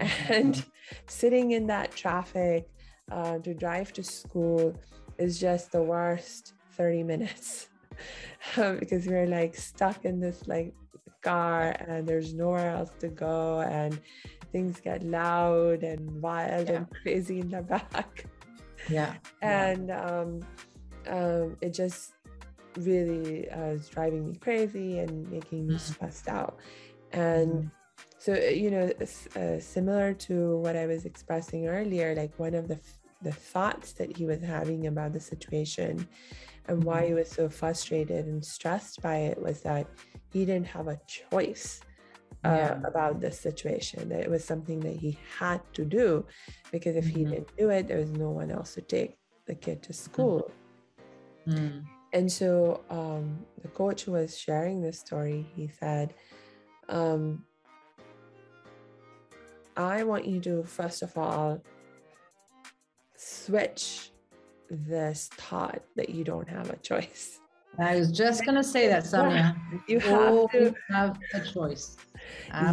And 0.28 0.64
sitting 1.06 1.52
in 1.52 1.68
that 1.68 1.92
traffic 1.92 2.68
uh, 3.12 3.38
to 3.38 3.54
drive 3.54 3.92
to 3.92 4.02
school 4.02 4.74
is 5.18 5.38
just 5.38 5.70
the 5.70 5.82
worst 5.82 6.54
30 6.72 7.04
minutes 7.04 7.68
because 8.56 9.06
we're 9.06 9.28
like 9.28 9.54
stuck 9.54 10.04
in 10.04 10.18
this 10.18 10.48
like 10.48 10.74
car 11.24 11.74
and 11.80 12.06
there's 12.06 12.34
nowhere 12.34 12.70
else 12.70 12.90
to 13.00 13.08
go 13.08 13.60
and 13.60 13.98
things 14.52 14.80
get 14.80 15.02
loud 15.02 15.82
and 15.82 16.22
wild 16.22 16.68
yeah. 16.68 16.76
and 16.76 16.86
crazy 17.02 17.40
in 17.40 17.48
the 17.48 17.62
back. 17.62 18.26
Yeah. 18.88 19.14
and 19.42 19.90
um, 19.90 20.40
um, 21.08 21.56
it 21.60 21.72
just 21.74 22.12
really 22.76 23.48
uh, 23.50 23.76
is 23.76 23.88
driving 23.88 24.28
me 24.28 24.36
crazy 24.36 24.98
and 24.98 25.28
making 25.30 25.66
me 25.66 25.74
mm-hmm. 25.74 25.92
stressed 25.92 26.28
out. 26.28 26.58
And 27.12 27.52
mm-hmm. 27.52 27.68
so, 28.18 28.34
you 28.34 28.70
know, 28.70 28.90
uh, 29.36 29.60
similar 29.60 30.14
to 30.28 30.58
what 30.58 30.76
I 30.76 30.86
was 30.86 31.04
expressing 31.04 31.66
earlier, 31.66 32.14
like 32.14 32.38
one 32.38 32.54
of 32.54 32.68
the 32.68 32.78
the 33.24 33.32
thoughts 33.32 33.92
that 33.94 34.16
he 34.16 34.24
was 34.26 34.40
having 34.40 34.86
about 34.86 35.12
the 35.12 35.20
situation 35.20 36.06
and 36.68 36.82
why 36.84 36.98
mm-hmm. 36.98 37.08
he 37.08 37.14
was 37.14 37.30
so 37.30 37.48
frustrated 37.48 38.26
and 38.26 38.44
stressed 38.44 39.02
by 39.02 39.16
it 39.16 39.40
was 39.40 39.60
that 39.62 39.86
he 40.32 40.44
didn't 40.44 40.66
have 40.66 40.88
a 40.88 41.00
choice 41.06 41.80
uh, 42.44 42.48
yeah. 42.48 42.80
about 42.84 43.20
this 43.20 43.38
situation. 43.38 44.08
That 44.08 44.20
it 44.20 44.30
was 44.30 44.44
something 44.44 44.80
that 44.80 44.96
he 44.96 45.18
had 45.38 45.60
to 45.74 45.84
do 45.84 46.26
because 46.70 46.96
if 46.96 47.06
mm-hmm. 47.06 47.18
he 47.18 47.24
didn't 47.24 47.56
do 47.56 47.70
it, 47.70 47.88
there 47.88 47.98
was 47.98 48.10
no 48.10 48.30
one 48.30 48.50
else 48.50 48.74
to 48.74 48.82
take 48.82 49.16
the 49.46 49.54
kid 49.54 49.82
to 49.84 49.92
school. 49.92 50.50
Mm-hmm. 51.48 51.80
And 52.12 52.30
so 52.30 52.82
um, 52.90 53.44
the 53.60 53.68
coach 53.68 54.02
who 54.02 54.12
was 54.12 54.38
sharing 54.38 54.80
this 54.80 55.00
story, 55.00 55.46
he 55.56 55.68
said, 55.68 56.14
um, 56.88 57.44
I 59.76 60.04
want 60.04 60.24
you 60.24 60.40
to, 60.42 60.62
first 60.62 61.02
of 61.02 61.18
all, 61.18 61.60
switch 63.24 64.10
this 64.70 65.28
thought 65.28 65.82
that 65.96 66.10
you 66.10 66.24
don't 66.24 66.48
have 66.48 66.70
a 66.70 66.76
choice. 66.76 67.40
I 67.78 67.96
was 67.96 68.12
just 68.12 68.44
gonna 68.44 68.62
say 68.62 68.86
that, 68.88 69.04
Samia. 69.04 69.56
You 69.88 69.98
have 70.00 70.50
to 70.52 70.74
have 70.90 71.18
a 71.34 71.40
choice. 71.40 71.96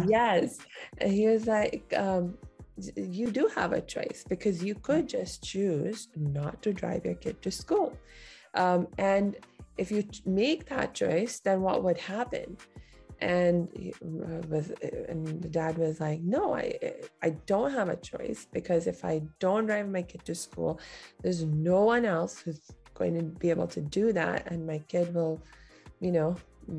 Yes. 0.06 0.58
And 0.98 1.12
he 1.12 1.26
was 1.26 1.46
like, 1.46 1.92
um, 1.96 2.38
you 2.96 3.30
do 3.30 3.48
have 3.54 3.72
a 3.72 3.80
choice 3.80 4.24
because 4.28 4.62
you 4.62 4.74
could 4.74 5.08
just 5.08 5.42
choose 5.42 6.08
not 6.16 6.62
to 6.62 6.72
drive 6.72 7.04
your 7.04 7.14
kid 7.14 7.42
to 7.42 7.50
school. 7.50 7.96
Um, 8.54 8.88
and 8.98 9.36
if 9.76 9.90
you 9.90 10.04
make 10.24 10.68
that 10.68 10.94
choice, 10.94 11.40
then 11.40 11.62
what 11.62 11.82
would 11.82 11.98
happen? 11.98 12.56
And 13.22 13.68
uh, 14.02 14.46
was 14.48 14.72
and 15.08 15.40
the 15.40 15.48
dad 15.48 15.78
was 15.78 16.00
like, 16.00 16.20
no, 16.22 16.54
I 16.54 16.66
I 17.22 17.30
don't 17.46 17.72
have 17.72 17.88
a 17.88 17.96
choice 17.96 18.46
because 18.52 18.86
if 18.86 19.04
I 19.04 19.22
don't 19.38 19.66
drive 19.66 19.88
my 19.88 20.02
kid 20.02 20.24
to 20.24 20.34
school, 20.34 20.80
there's 21.22 21.44
no 21.44 21.82
one 21.84 22.04
else 22.04 22.40
who's 22.40 22.60
going 22.94 23.14
to 23.18 23.22
be 23.22 23.50
able 23.50 23.68
to 23.68 23.80
do 23.80 24.12
that, 24.12 24.50
and 24.50 24.66
my 24.66 24.78
kid 24.88 25.14
will, 25.14 25.40
you 26.00 26.10
know, 26.10 26.36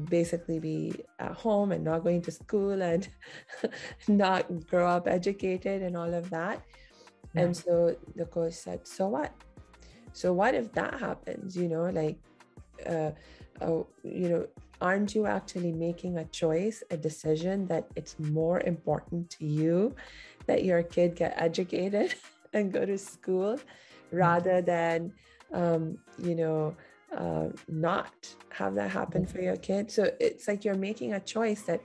basically 0.09 0.59
be 0.59 1.03
at 1.19 1.31
home 1.31 1.71
and 1.71 1.83
not 1.83 2.03
going 2.03 2.21
to 2.21 2.31
school 2.31 2.81
and 2.81 3.07
not 4.07 4.67
grow 4.67 4.87
up 4.87 5.07
educated 5.07 5.81
and 5.81 5.95
all 5.97 6.13
of 6.13 6.29
that. 6.29 6.61
Yeah. 7.33 7.41
And 7.41 7.57
so 7.57 7.95
the 8.15 8.25
coach 8.25 8.53
said, 8.53 8.87
So 8.87 9.07
what? 9.07 9.31
So 10.13 10.33
what 10.33 10.53
if 10.55 10.71
that 10.73 10.99
happens? 10.99 11.57
You 11.57 11.67
know, 11.67 11.89
like, 11.89 12.17
uh, 12.85 13.11
uh, 13.61 13.83
you 14.03 14.29
know, 14.29 14.47
aren't 14.83 15.15
you 15.15 15.25
actually 15.25 15.71
making 15.71 16.17
a 16.17 16.25
choice, 16.25 16.83
a 16.91 16.97
decision 16.97 17.65
that 17.67 17.87
it's 17.95 18.19
more 18.19 18.59
important 18.59 19.29
to 19.29 19.45
you 19.45 19.95
that 20.45 20.65
your 20.65 20.83
kid 20.83 21.15
get 21.15 21.33
educated 21.37 22.13
and 22.53 22.73
go 22.73 22.85
to 22.85 22.97
school 22.97 23.57
rather 24.11 24.61
than, 24.61 25.13
um, 25.53 25.97
you 26.19 26.35
know, 26.35 26.75
uh, 27.15 27.47
not 27.69 28.13
have 28.49 28.75
that 28.75 28.91
happen 28.91 29.25
for 29.25 29.39
your 29.39 29.55
kid. 29.55 29.89
So 29.89 30.11
it's 30.19 30.49
like 30.49 30.65
you're 30.65 30.75
making 30.75 31.13
a 31.13 31.19
choice 31.19 31.61
that 31.63 31.81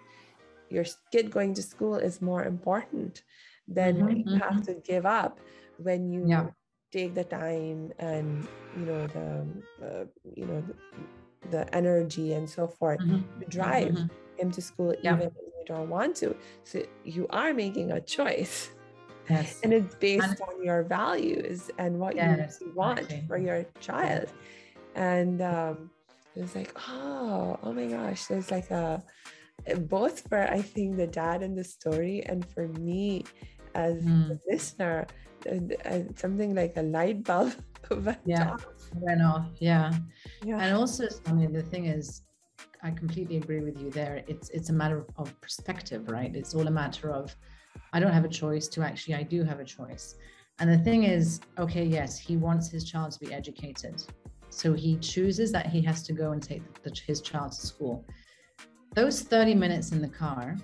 your 0.68 0.84
kid 1.12 1.30
going 1.30 1.54
to 1.54 1.62
school 1.62 1.94
is 1.94 2.20
more 2.20 2.44
important 2.44 3.22
than 3.68 3.96
mm-hmm, 3.96 4.16
you 4.16 4.24
mm-hmm. 4.24 4.36
have 4.38 4.66
to 4.66 4.74
give 4.74 5.06
up 5.06 5.38
when 5.76 6.10
you 6.10 6.24
yeah. 6.26 6.46
take 6.92 7.14
the 7.14 7.24
time 7.24 7.92
and 8.00 8.48
you 8.76 8.84
know 8.86 9.06
the 9.06 9.86
uh, 9.86 10.04
you 10.34 10.46
know 10.46 10.64
the, 11.50 11.74
energy 11.74 12.32
and 12.32 12.48
so 12.48 12.66
forth 12.66 13.00
mm-hmm. 13.00 13.40
to 13.40 13.46
drive 13.46 13.88
mm-hmm. 13.88 14.40
him 14.40 14.50
to 14.50 14.60
school 14.62 14.94
yeah. 15.02 15.14
even 15.14 15.26
if 15.28 15.32
you 15.36 15.64
don't 15.66 15.88
want 15.88 16.16
to. 16.16 16.36
So 16.64 16.82
you 17.04 17.26
are 17.30 17.52
making 17.52 17.92
a 17.92 18.00
choice. 18.00 18.70
Yes. 19.28 19.60
And 19.62 19.74
it's 19.74 19.94
based 19.96 20.24
and, 20.24 20.40
on 20.40 20.64
your 20.64 20.82
values 20.84 21.70
and 21.78 21.98
what 21.98 22.16
yes, 22.16 22.58
you 22.60 22.72
want 22.74 23.00
exactly. 23.00 23.26
for 23.28 23.36
your 23.36 23.66
child 23.80 24.32
and 24.98 25.40
um, 25.40 25.90
it 26.34 26.42
was 26.42 26.54
like 26.54 26.72
oh 26.88 27.58
oh 27.62 27.72
my 27.72 27.86
gosh 27.86 28.26
there's 28.26 28.50
like 28.50 28.70
a 28.70 29.02
both 29.88 30.28
for 30.28 30.50
i 30.50 30.60
think 30.60 30.96
the 30.96 31.06
dad 31.06 31.42
in 31.42 31.54
the 31.54 31.64
story 31.64 32.22
and 32.26 32.46
for 32.46 32.68
me 32.68 33.24
as 33.74 34.02
mm. 34.04 34.30
a 34.30 34.38
listener 34.50 35.06
something 36.16 36.54
like 36.54 36.76
a 36.76 36.82
light 36.82 37.22
bulb 37.24 37.54
yeah 38.24 38.56
went 38.96 39.22
off 39.22 39.46
yeah. 39.60 39.92
yeah. 40.44 40.58
And 40.60 40.74
also 40.74 41.06
i 41.26 41.32
mean 41.32 41.52
the 41.52 41.62
thing 41.62 41.86
is 41.86 42.22
i 42.82 42.90
completely 42.90 43.36
agree 43.36 43.60
with 43.60 43.80
you 43.80 43.90
there. 43.90 44.22
It's 44.26 44.50
it's 44.50 44.70
a 44.70 44.72
matter 44.72 45.04
of 45.16 45.38
perspective 45.40 46.08
right? 46.08 46.34
It's 46.34 46.54
all 46.54 46.66
a 46.66 46.70
matter 46.70 47.10
of 47.10 47.34
i 47.92 48.00
don't 48.00 48.12
have 48.12 48.24
a 48.24 48.28
choice 48.28 48.68
to 48.68 48.82
actually 48.82 49.14
i 49.14 49.22
do 49.22 49.42
have 49.44 49.60
a 49.60 49.64
choice. 49.64 50.16
And 50.60 50.68
the 50.70 50.78
thing 50.78 51.04
is 51.04 51.40
okay 51.58 51.84
yes 51.84 52.18
he 52.18 52.36
wants 52.36 52.70
his 52.70 52.84
child 52.84 53.12
to 53.12 53.20
be 53.20 53.32
educated. 53.32 54.02
So 54.50 54.72
he 54.72 54.96
chooses 54.96 55.52
that 55.52 55.66
he 55.66 55.80
has 55.82 56.02
to 56.04 56.12
go 56.12 56.32
and 56.32 56.42
take 56.42 56.62
the, 56.82 56.90
his 57.06 57.20
child 57.20 57.52
to 57.52 57.66
school. 57.66 58.04
Those 58.94 59.20
30 59.22 59.54
minutes 59.54 59.92
in 59.92 60.00
the 60.00 60.08
car, 60.08 60.56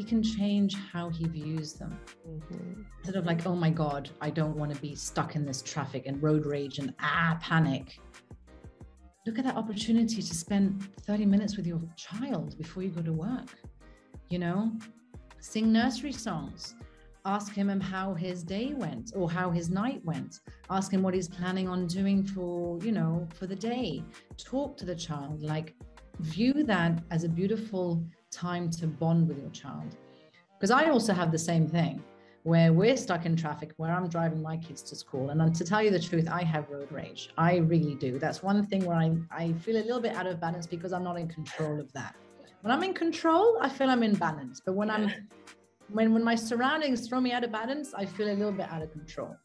he 0.00 0.04
can 0.06 0.22
change 0.22 0.76
how 0.94 1.10
he 1.10 1.26
views 1.26 1.74
them. 1.74 1.94
Mm-hmm. 2.26 2.80
Instead 3.00 3.16
of 3.16 3.26
like, 3.26 3.44
oh 3.44 3.54
my 3.54 3.68
God, 3.68 4.08
I 4.22 4.30
don't 4.30 4.56
want 4.56 4.74
to 4.74 4.80
be 4.80 4.94
stuck 4.94 5.36
in 5.36 5.44
this 5.44 5.60
traffic 5.60 6.04
and 6.06 6.22
road 6.22 6.46
rage 6.46 6.78
and 6.78 6.94
ah, 7.00 7.36
panic. 7.42 8.00
Look 9.26 9.38
at 9.38 9.44
that 9.44 9.56
opportunity 9.56 10.22
to 10.22 10.34
spend 10.34 10.88
30 11.02 11.26
minutes 11.26 11.58
with 11.58 11.66
your 11.66 11.82
child 11.96 12.56
before 12.56 12.82
you 12.82 12.88
go 12.88 13.02
to 13.02 13.12
work. 13.12 13.54
You 14.30 14.38
know, 14.38 14.72
sing 15.38 15.70
nursery 15.70 16.12
songs, 16.12 16.76
ask 17.26 17.52
him 17.52 17.68
how 17.78 18.14
his 18.14 18.42
day 18.42 18.72
went 18.72 19.12
or 19.14 19.30
how 19.30 19.50
his 19.50 19.68
night 19.68 20.02
went 20.06 20.40
ask 20.70 20.90
him 20.90 21.02
what 21.02 21.12
he's 21.12 21.28
planning 21.28 21.68
on 21.68 21.86
doing 21.86 22.24
for 22.24 22.78
you 22.80 22.92
know 22.92 23.28
for 23.34 23.46
the 23.46 23.54
day 23.54 24.02
talk 24.38 24.74
to 24.74 24.86
the 24.86 24.94
child 24.94 25.42
like 25.42 25.74
view 26.20 26.64
that 26.64 27.02
as 27.10 27.24
a 27.24 27.28
beautiful 27.28 28.02
time 28.30 28.70
to 28.70 28.86
bond 28.86 29.28
with 29.28 29.38
your 29.38 29.50
child. 29.50 29.96
Because 30.56 30.70
i 30.70 30.90
also 30.90 31.12
have 31.12 31.32
the 31.32 31.38
same 31.38 31.66
thing 31.68 32.02
where 32.42 32.72
we're 32.72 32.96
stuck 32.96 33.26
in 33.26 33.36
traffic 33.36 33.72
where 33.76 33.92
i'm 33.92 34.08
driving 34.08 34.42
my 34.42 34.56
kids 34.56 34.82
to 34.82 34.96
school. 34.96 35.30
And 35.30 35.40
um, 35.42 35.52
to 35.52 35.64
tell 35.64 35.82
you 35.82 35.90
the 35.90 36.00
truth 36.00 36.28
i 36.30 36.42
have 36.42 36.68
road 36.70 36.90
rage. 36.90 37.30
I 37.36 37.56
really 37.56 37.94
do. 37.94 38.18
That's 38.18 38.42
one 38.42 38.64
thing 38.66 38.84
where 38.84 38.96
i, 38.96 39.14
I 39.30 39.52
feel 39.52 39.76
a 39.76 39.84
little 39.84 40.00
bit 40.00 40.14
out 40.14 40.26
of 40.26 40.40
balance 40.40 40.66
because 40.66 40.92
i'm 40.92 41.04
not 41.04 41.18
in 41.18 41.28
control 41.28 41.80
of 41.80 41.92
that. 41.92 42.14
When 42.62 42.72
i'm 42.72 42.82
in 42.82 42.94
control 42.94 43.58
i 43.60 43.68
feel 43.68 43.90
i'm 43.90 44.02
in 44.02 44.14
balance. 44.14 44.60
But 44.64 44.74
when 44.74 44.90
i'm 44.90 45.12
when 45.92 46.12
when 46.14 46.24
my 46.24 46.34
surroundings 46.34 47.08
throw 47.08 47.20
me 47.20 47.32
out 47.32 47.44
of 47.44 47.52
balance, 47.52 47.94
I 47.94 48.04
feel 48.04 48.28
a 48.28 48.36
little 48.40 48.52
bit 48.52 48.70
out 48.70 48.82
of 48.82 48.92
control. 48.92 49.36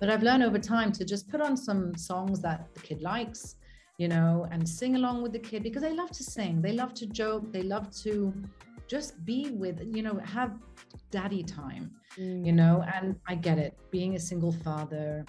But 0.00 0.08
I've 0.08 0.22
learned 0.22 0.42
over 0.42 0.58
time 0.58 0.92
to 0.92 1.04
just 1.04 1.28
put 1.28 1.42
on 1.42 1.56
some 1.56 1.94
songs 1.94 2.40
that 2.40 2.68
the 2.74 2.80
kid 2.80 3.02
likes, 3.02 3.56
you 4.00 4.08
know, 4.08 4.48
and 4.50 4.66
sing 4.66 4.96
along 4.96 5.20
with 5.22 5.32
the 5.32 5.38
kid 5.38 5.62
because 5.62 5.82
they 5.82 5.92
love 5.92 6.10
to 6.10 6.24
sing, 6.24 6.62
they 6.62 6.72
love 6.72 6.94
to 6.94 7.06
joke, 7.06 7.52
they 7.52 7.62
love 7.62 7.86
to 8.04 8.32
just 8.88 9.22
be 9.26 9.50
with, 9.50 9.76
you 9.94 10.02
know, 10.02 10.18
have 10.24 10.52
daddy 11.10 11.42
time, 11.42 11.90
mm. 12.18 12.44
you 12.46 12.52
know, 12.60 12.82
and 12.94 13.14
I 13.28 13.34
get 13.34 13.58
it. 13.58 13.76
Being 13.90 14.16
a 14.16 14.18
single 14.18 14.52
father, 14.52 15.26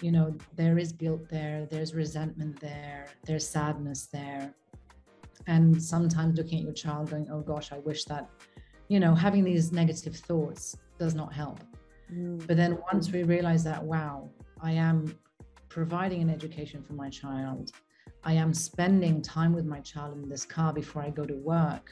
you 0.00 0.10
know, 0.10 0.36
there 0.56 0.78
is 0.78 0.90
guilt 0.90 1.28
there, 1.30 1.66
there's 1.70 1.94
resentment 1.94 2.58
there, 2.58 3.06
there's 3.24 3.46
sadness 3.48 4.08
there. 4.12 4.52
And 5.46 5.80
sometimes 5.80 6.36
looking 6.36 6.58
at 6.58 6.64
your 6.64 6.74
child 6.74 7.10
going, 7.10 7.28
oh 7.30 7.40
gosh, 7.40 7.70
I 7.70 7.78
wish 7.78 8.02
that 8.06 8.28
you 8.88 9.00
know, 9.00 9.14
having 9.14 9.44
these 9.44 9.72
negative 9.72 10.16
thoughts 10.16 10.76
does 10.98 11.14
not 11.14 11.32
help. 11.32 11.60
Mm. 12.12 12.46
But 12.46 12.56
then 12.56 12.78
once 12.92 13.10
we 13.10 13.22
realize 13.22 13.64
that, 13.64 13.82
wow, 13.82 14.30
I 14.60 14.72
am 14.72 15.16
providing 15.76 16.22
an 16.22 16.30
education 16.30 16.82
for 16.82 16.94
my 16.94 17.10
child, 17.10 17.70
I 18.24 18.32
am 18.32 18.54
spending 18.54 19.20
time 19.20 19.52
with 19.52 19.66
my 19.66 19.80
child 19.80 20.16
in 20.16 20.26
this 20.26 20.46
car 20.46 20.72
before 20.72 21.02
I 21.02 21.10
go 21.10 21.26
to 21.26 21.34
work, 21.34 21.90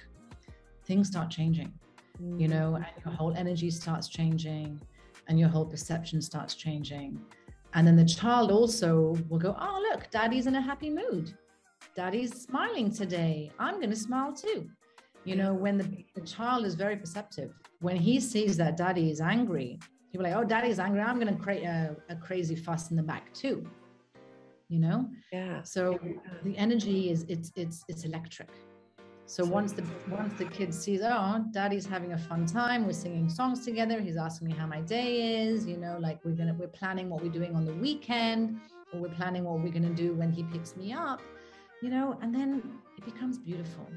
things 0.87 1.09
start 1.09 1.29
changing, 1.29 1.71
mm. 2.19 2.41
you 2.41 2.49
know, 2.49 2.77
and 2.77 2.87
your 3.05 3.13
whole 3.13 3.35
energy 3.35 3.71
starts 3.71 4.09
changing 4.09 4.81
and 5.29 5.39
your 5.39 5.51
whole 5.51 5.67
perception 5.67 6.23
starts 6.23 6.55
changing. 6.55 7.21
And 7.75 7.87
then 7.87 7.95
the 7.95 8.07
child 8.07 8.51
also 8.51 9.19
will 9.29 9.39
go, 9.39 9.55
oh, 9.61 9.87
look, 9.91 10.11
daddy's 10.11 10.47
in 10.47 10.55
a 10.55 10.63
happy 10.63 10.89
mood. 10.89 11.35
Daddy's 11.95 12.33
smiling 12.41 12.91
today. 12.91 13.51
I'm 13.59 13.75
going 13.75 13.91
to 13.91 13.97
smile 13.97 14.33
too. 14.33 14.71
You 15.25 15.37
know, 15.37 15.53
when 15.53 15.77
the, 15.77 16.07
the 16.15 16.23
child 16.23 16.65
is 16.65 16.75
very 16.75 16.97
perceptive, 16.97 17.53
when 17.81 17.97
he 17.97 18.19
sees 18.19 18.57
that 18.57 18.79
daddy 18.79 19.11
is 19.11 19.21
angry, 19.21 19.79
be 20.19 20.25
like, 20.25 20.35
oh, 20.35 20.45
daddy's 20.45 20.79
angry. 20.79 21.01
I'm 21.01 21.19
going 21.19 21.35
to 21.35 21.43
create 21.43 21.65
a, 21.65 21.97
a 22.09 22.17
crazy 22.17 22.55
fuss 22.55 22.91
in 22.91 22.97
the 22.97 23.03
back 23.03 23.33
too. 23.35 23.69
You 24.69 24.81
know? 24.81 25.09
Yeah. 25.33 25.63
So 25.63 25.99
the 26.43 26.57
energy 26.57 27.11
is, 27.11 27.25
it's, 27.29 27.53
it's, 27.57 27.85
it's 27.89 28.05
electric. 28.05 28.49
So 29.27 29.43
once 29.43 29.73
the 29.73 29.83
once 30.11 30.35
the 30.37 30.45
kid 30.45 30.75
sees, 30.75 31.01
oh, 31.03 31.45
daddy's 31.51 31.87
having 31.87 32.13
a 32.13 32.19
fun 32.19 32.45
time, 32.45 32.85
we're 32.85 32.93
singing 32.93 33.31
songs 33.31 33.65
together. 33.65 33.99
He's 33.99 34.19
asking 34.19 34.49
me 34.49 34.53
how 34.53 34.67
my 34.67 34.83
day 34.83 35.47
is, 35.47 35.67
you 35.67 35.79
know, 35.79 35.97
like 35.99 36.23
we're 36.27 36.35
gonna 36.35 36.53
we're 36.53 36.69
planning 36.69 37.09
what 37.09 37.23
we're 37.23 37.33
doing 37.33 37.57
on 37.57 37.65
the 37.65 37.73
weekend, 37.73 38.61
or 38.93 39.01
we're 39.01 39.09
planning 39.09 39.45
what 39.45 39.61
we're 39.61 39.73
gonna 39.73 39.95
do 39.95 40.13
when 40.13 40.31
he 40.31 40.43
picks 40.43 40.77
me 40.77 40.93
up, 40.93 41.23
you 41.81 41.89
know, 41.89 42.19
and 42.21 42.35
then 42.35 42.63
it 42.99 43.05
becomes 43.07 43.39
beautiful 43.39 43.89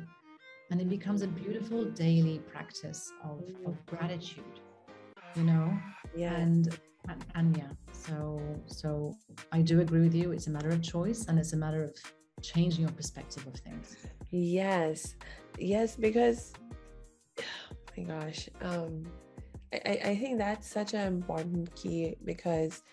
and 0.72 0.82
it 0.82 0.90
becomes 0.90 1.22
a 1.22 1.28
beautiful 1.28 1.86
daily 1.86 2.40
practice 2.40 3.12
of, 3.24 3.42
of 3.66 3.86
gratitude 3.86 4.44
you 5.36 5.44
know 5.44 5.78
yeah 6.18 6.36
and, 6.36 6.78
and 7.36 7.58
yeah 7.58 7.72
so 7.92 8.40
so 8.66 9.16
i 9.52 9.62
do 9.62 9.82
agree 9.82 10.02
with 10.02 10.16
you. 10.16 10.32
It's 10.32 10.48
a 10.48 10.50
matter 10.50 10.70
of 10.70 10.82
choice 10.82 11.26
and 11.28 11.40
it's 11.40 11.54
a 11.54 11.58
matter 11.58 11.84
of 11.84 11.94
changing 12.42 12.82
your 12.82 12.92
perspective 12.92 13.46
of 13.48 13.56
things. 13.56 13.96
Yes. 14.32 15.16
Yes 15.58 15.96
because 15.96 16.54
oh 17.40 17.44
my 17.98 18.04
gosh 18.04 18.50
um 18.62 19.06
I, 19.74 20.00
I 20.12 20.16
think 20.16 20.38
that's 20.38 20.68
such 20.68 20.94
an 20.94 21.08
important 21.08 21.76
key 21.76 22.16
because 22.24 22.84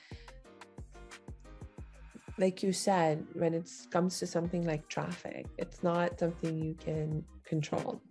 like 2.37 2.63
you 2.63 2.73
said, 2.73 3.25
when 3.35 3.55
it 3.55 3.71
comes 3.91 4.19
to 4.19 4.27
something 4.27 4.67
like 4.67 4.89
traffic, 4.89 5.47
it's 5.57 5.83
not 5.83 6.19
something 6.19 6.57
you 6.57 6.75
can 6.75 7.25
control. 7.45 8.03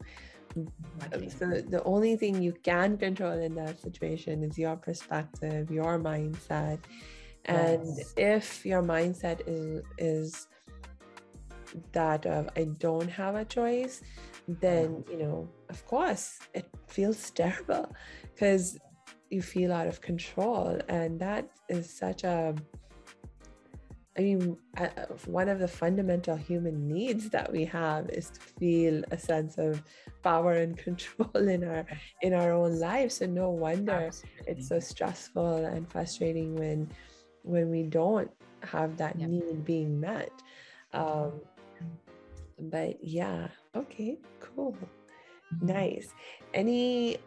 Exactly. 0.56 1.28
Um, 1.28 1.30
so 1.30 1.62
the 1.70 1.84
only 1.84 2.16
thing 2.16 2.42
you 2.42 2.54
can 2.64 2.98
control 2.98 3.40
in 3.40 3.56
that 3.56 3.80
situation 3.82 4.44
is 4.44 4.58
your 4.58 4.76
perspective, 4.76 5.72
your 5.72 6.00
mindset, 6.00 6.80
and 7.46 7.98
yes. 7.98 8.14
if 8.18 8.66
your 8.66 8.82
mindset 8.82 9.42
is 9.48 9.84
is 9.98 10.48
that 11.92 12.26
of 12.26 12.50
i 12.56 12.64
don't 12.80 13.10
have 13.10 13.36
a 13.36 13.46
choice 13.46 14.02
then 14.48 14.90
mm-hmm. 14.90 15.12
you 15.12 15.18
know 15.18 15.50
of 15.70 15.86
course 15.86 16.40
it 16.54 16.68
feels 16.88 17.30
terrible 17.32 17.94
because 18.34 18.78
you 19.30 19.42
feel 19.42 19.74
out 19.74 19.88
of 19.88 20.00
control 20.02 20.80
and 20.88 21.20
that 21.20 21.50
is 21.68 21.90
such 21.90 22.24
a 22.24 22.56
I 24.18 24.22
mean, 24.22 24.58
uh, 24.78 24.88
one 25.26 25.50
of 25.50 25.58
the 25.58 25.68
fundamental 25.68 26.36
human 26.36 26.88
needs 26.88 27.30
that 27.32 27.52
we 27.52 27.66
have 27.66 28.10
is 28.10 28.30
to 28.30 28.40
feel 28.40 29.04
a 29.10 29.18
sense 29.18 29.58
of 29.58 29.82
power 30.22 30.54
and 30.54 30.78
control 30.88 31.48
in 31.48 31.64
our 31.64 31.86
in 32.22 32.34
our 32.34 32.52
own 32.52 32.80
lives. 32.80 33.16
So 33.16 33.26
no 33.26 33.50
wonder 33.50 34.08
Absolutely. 34.08 34.46
it's 34.48 34.68
so 34.68 34.80
stressful 34.80 35.66
and 35.66 35.90
frustrating 35.90 36.56
when 36.56 36.90
when 37.42 37.70
we 37.70 37.84
don't 37.84 38.30
have 38.62 38.98
that 38.98 39.20
yeah. 39.20 39.28
need 39.28 39.66
being 39.66 40.00
met. 40.00 40.32
Um, 40.94 41.42
but 42.60 43.04
yeah, 43.04 43.48
okay, 43.76 44.20
cool, 44.40 44.74
mm-hmm. 44.74 45.66
nice. 45.66 46.14
Any 46.54 47.18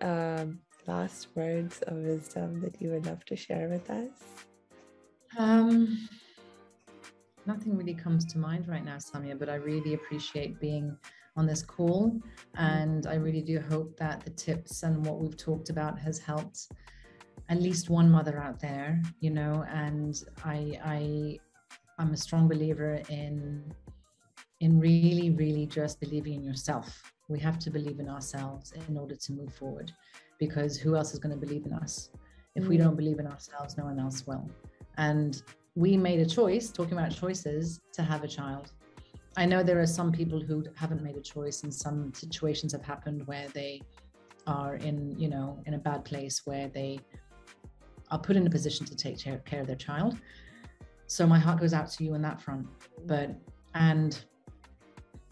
um, 0.00 0.58
last 0.88 1.28
words 1.36 1.82
of 1.82 1.98
wisdom 1.98 2.60
that 2.62 2.82
you 2.82 2.90
would 2.90 3.06
love 3.06 3.24
to 3.26 3.36
share 3.36 3.68
with 3.68 3.88
us? 3.90 4.10
Um, 5.38 6.08
nothing 7.46 7.76
really 7.76 7.94
comes 7.94 8.24
to 8.32 8.38
mind 8.38 8.68
right 8.68 8.84
now, 8.84 8.96
Samia, 8.96 9.38
but 9.38 9.48
I 9.48 9.56
really 9.56 9.94
appreciate 9.94 10.60
being 10.60 10.96
on 11.36 11.46
this 11.46 11.62
call. 11.62 12.20
And 12.56 13.06
I 13.06 13.14
really 13.14 13.42
do 13.42 13.60
hope 13.60 13.96
that 13.98 14.24
the 14.24 14.30
tips 14.30 14.82
and 14.82 15.04
what 15.06 15.18
we've 15.20 15.36
talked 15.36 15.70
about 15.70 15.98
has 15.98 16.18
helped 16.18 16.68
at 17.48 17.60
least 17.60 17.90
one 17.90 18.10
mother 18.10 18.38
out 18.38 18.60
there, 18.60 19.02
you 19.20 19.30
know, 19.30 19.64
and 19.68 20.22
I 20.44 20.78
I 20.84 21.38
I'm 21.98 22.12
a 22.12 22.16
strong 22.16 22.48
believer 22.48 23.02
in 23.08 23.64
in 24.60 24.78
really, 24.78 25.30
really 25.30 25.66
just 25.66 26.00
believing 26.00 26.34
in 26.34 26.44
yourself. 26.44 27.12
We 27.28 27.38
have 27.40 27.58
to 27.60 27.70
believe 27.70 27.98
in 27.98 28.08
ourselves 28.08 28.72
in 28.88 28.96
order 28.96 29.16
to 29.16 29.32
move 29.32 29.52
forward 29.54 29.90
because 30.38 30.76
who 30.76 30.96
else 30.96 31.12
is 31.12 31.18
going 31.18 31.38
to 31.38 31.46
believe 31.46 31.64
in 31.66 31.72
us? 31.72 32.10
If 32.56 32.66
we 32.66 32.76
mm. 32.76 32.80
don't 32.82 32.96
believe 32.96 33.18
in 33.18 33.26
ourselves, 33.26 33.76
no 33.78 33.84
one 33.84 33.98
else 33.98 34.26
will. 34.26 34.48
And 35.00 35.42
we 35.76 35.96
made 35.96 36.20
a 36.20 36.26
choice, 36.26 36.70
talking 36.70 36.92
about 36.92 37.10
choices, 37.24 37.80
to 37.94 38.02
have 38.02 38.22
a 38.22 38.28
child. 38.28 38.72
I 39.38 39.46
know 39.46 39.62
there 39.62 39.80
are 39.80 39.86
some 39.86 40.12
people 40.12 40.40
who 40.40 40.62
haven't 40.76 41.02
made 41.02 41.16
a 41.16 41.22
choice, 41.22 41.62
and 41.62 41.72
some 41.72 42.12
situations 42.12 42.72
have 42.72 42.82
happened 42.82 43.26
where 43.26 43.48
they 43.48 43.80
are 44.46 44.74
in, 44.74 45.18
you 45.18 45.30
know, 45.30 45.58
in 45.66 45.72
a 45.74 45.78
bad 45.78 46.04
place 46.04 46.42
where 46.44 46.68
they 46.68 47.00
are 48.10 48.18
put 48.18 48.36
in 48.36 48.46
a 48.46 48.50
position 48.50 48.84
to 48.86 48.94
take 48.94 49.18
care 49.18 49.60
of 49.60 49.66
their 49.66 49.82
child. 49.88 50.18
So 51.06 51.26
my 51.26 51.38
heart 51.38 51.60
goes 51.60 51.72
out 51.72 51.90
to 51.92 52.04
you 52.04 52.12
on 52.14 52.22
that 52.22 52.38
front. 52.40 52.66
But, 53.06 53.34
and 53.74 54.22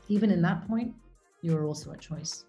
even 0.08 0.30
in 0.30 0.40
that 0.42 0.66
point, 0.66 0.94
you 1.42 1.54
are 1.58 1.64
also 1.64 1.90
a 1.90 1.96
choice. 1.98 2.46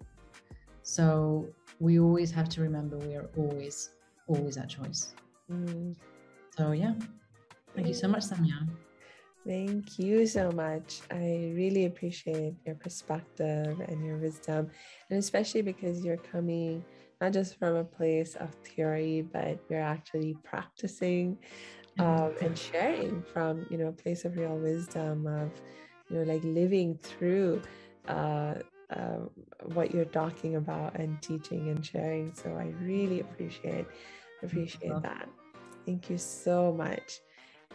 So 0.82 1.46
we 1.80 2.00
always 2.00 2.30
have 2.30 2.48
to 2.50 2.62
remember 2.62 2.96
we 2.96 3.14
are 3.14 3.28
always, 3.36 3.90
always 4.26 4.56
at 4.56 4.70
choice. 4.70 5.14
Mm. 5.52 5.94
So 6.56 6.72
yeah, 6.72 6.94
thank 7.74 7.88
you 7.88 7.94
so 7.94 8.08
much, 8.08 8.22
Samia. 8.24 8.68
Thank 9.46 9.98
you 9.98 10.26
so 10.26 10.50
much. 10.52 11.00
I 11.10 11.52
really 11.56 11.86
appreciate 11.86 12.54
your 12.66 12.74
perspective 12.74 13.80
and 13.88 14.04
your 14.04 14.18
wisdom, 14.18 14.70
and 15.08 15.18
especially 15.18 15.62
because 15.62 16.04
you're 16.04 16.18
coming 16.18 16.84
not 17.20 17.32
just 17.32 17.58
from 17.58 17.76
a 17.76 17.84
place 17.84 18.34
of 18.36 18.54
theory, 18.66 19.22
but 19.32 19.58
you're 19.68 19.80
actually 19.82 20.36
practicing 20.44 21.38
um, 21.98 22.34
and 22.40 22.56
sharing 22.56 23.22
from 23.22 23.66
you 23.70 23.78
know 23.78 23.88
a 23.88 23.92
place 23.92 24.24
of 24.24 24.36
real 24.36 24.56
wisdom 24.58 25.26
of 25.26 25.50
you 26.10 26.18
know 26.18 26.22
like 26.32 26.42
living 26.44 26.98
through 27.02 27.62
uh, 28.08 28.54
uh, 28.90 29.18
what 29.74 29.94
you're 29.94 30.04
talking 30.04 30.56
about 30.56 30.98
and 30.98 31.20
teaching 31.22 31.68
and 31.70 31.84
sharing. 31.84 32.34
So 32.34 32.50
I 32.50 32.72
really 32.82 33.20
appreciate 33.20 33.86
appreciate 34.42 35.00
that. 35.02 35.28
Thank 35.90 36.08
you 36.08 36.18
so 36.18 36.72
much. 36.72 37.18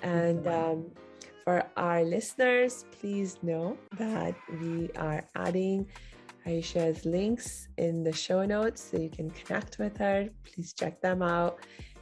And 0.01 0.47
um, 0.47 0.85
for 1.43 1.65
our 1.75 2.01
listeners, 2.01 2.85
please 2.97 3.37
know 3.43 3.77
that 3.97 4.35
we 4.61 4.89
are 4.95 5.21
adding 5.35 5.85
Hyesha's 6.47 7.03
links 7.03 7.67
in 7.77 8.05
the 8.05 8.13
show 8.13 8.45
notes 8.45 8.81
so 8.89 8.97
you 8.97 9.09
can 9.09 9.31
connect 9.31 9.79
with 9.79 9.97
her. 9.97 10.29
Please 10.45 10.71
check 10.71 11.01
them 11.01 11.21
out. 11.21 11.59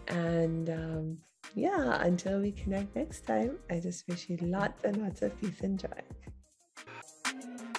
And 0.08 0.70
um, 0.70 1.18
yeah, 1.56 2.00
until 2.04 2.42
we 2.42 2.52
connect 2.52 2.96
next 2.96 3.26
time, 3.26 3.58
I 3.72 3.80
just 3.80 4.08
wish 4.08 4.30
you 4.30 4.38
lots 4.40 4.84
and 4.84 4.98
lots 4.98 5.24
of 5.24 5.36
peace 5.42 5.62
and 5.62 5.80
joy. 5.80 7.73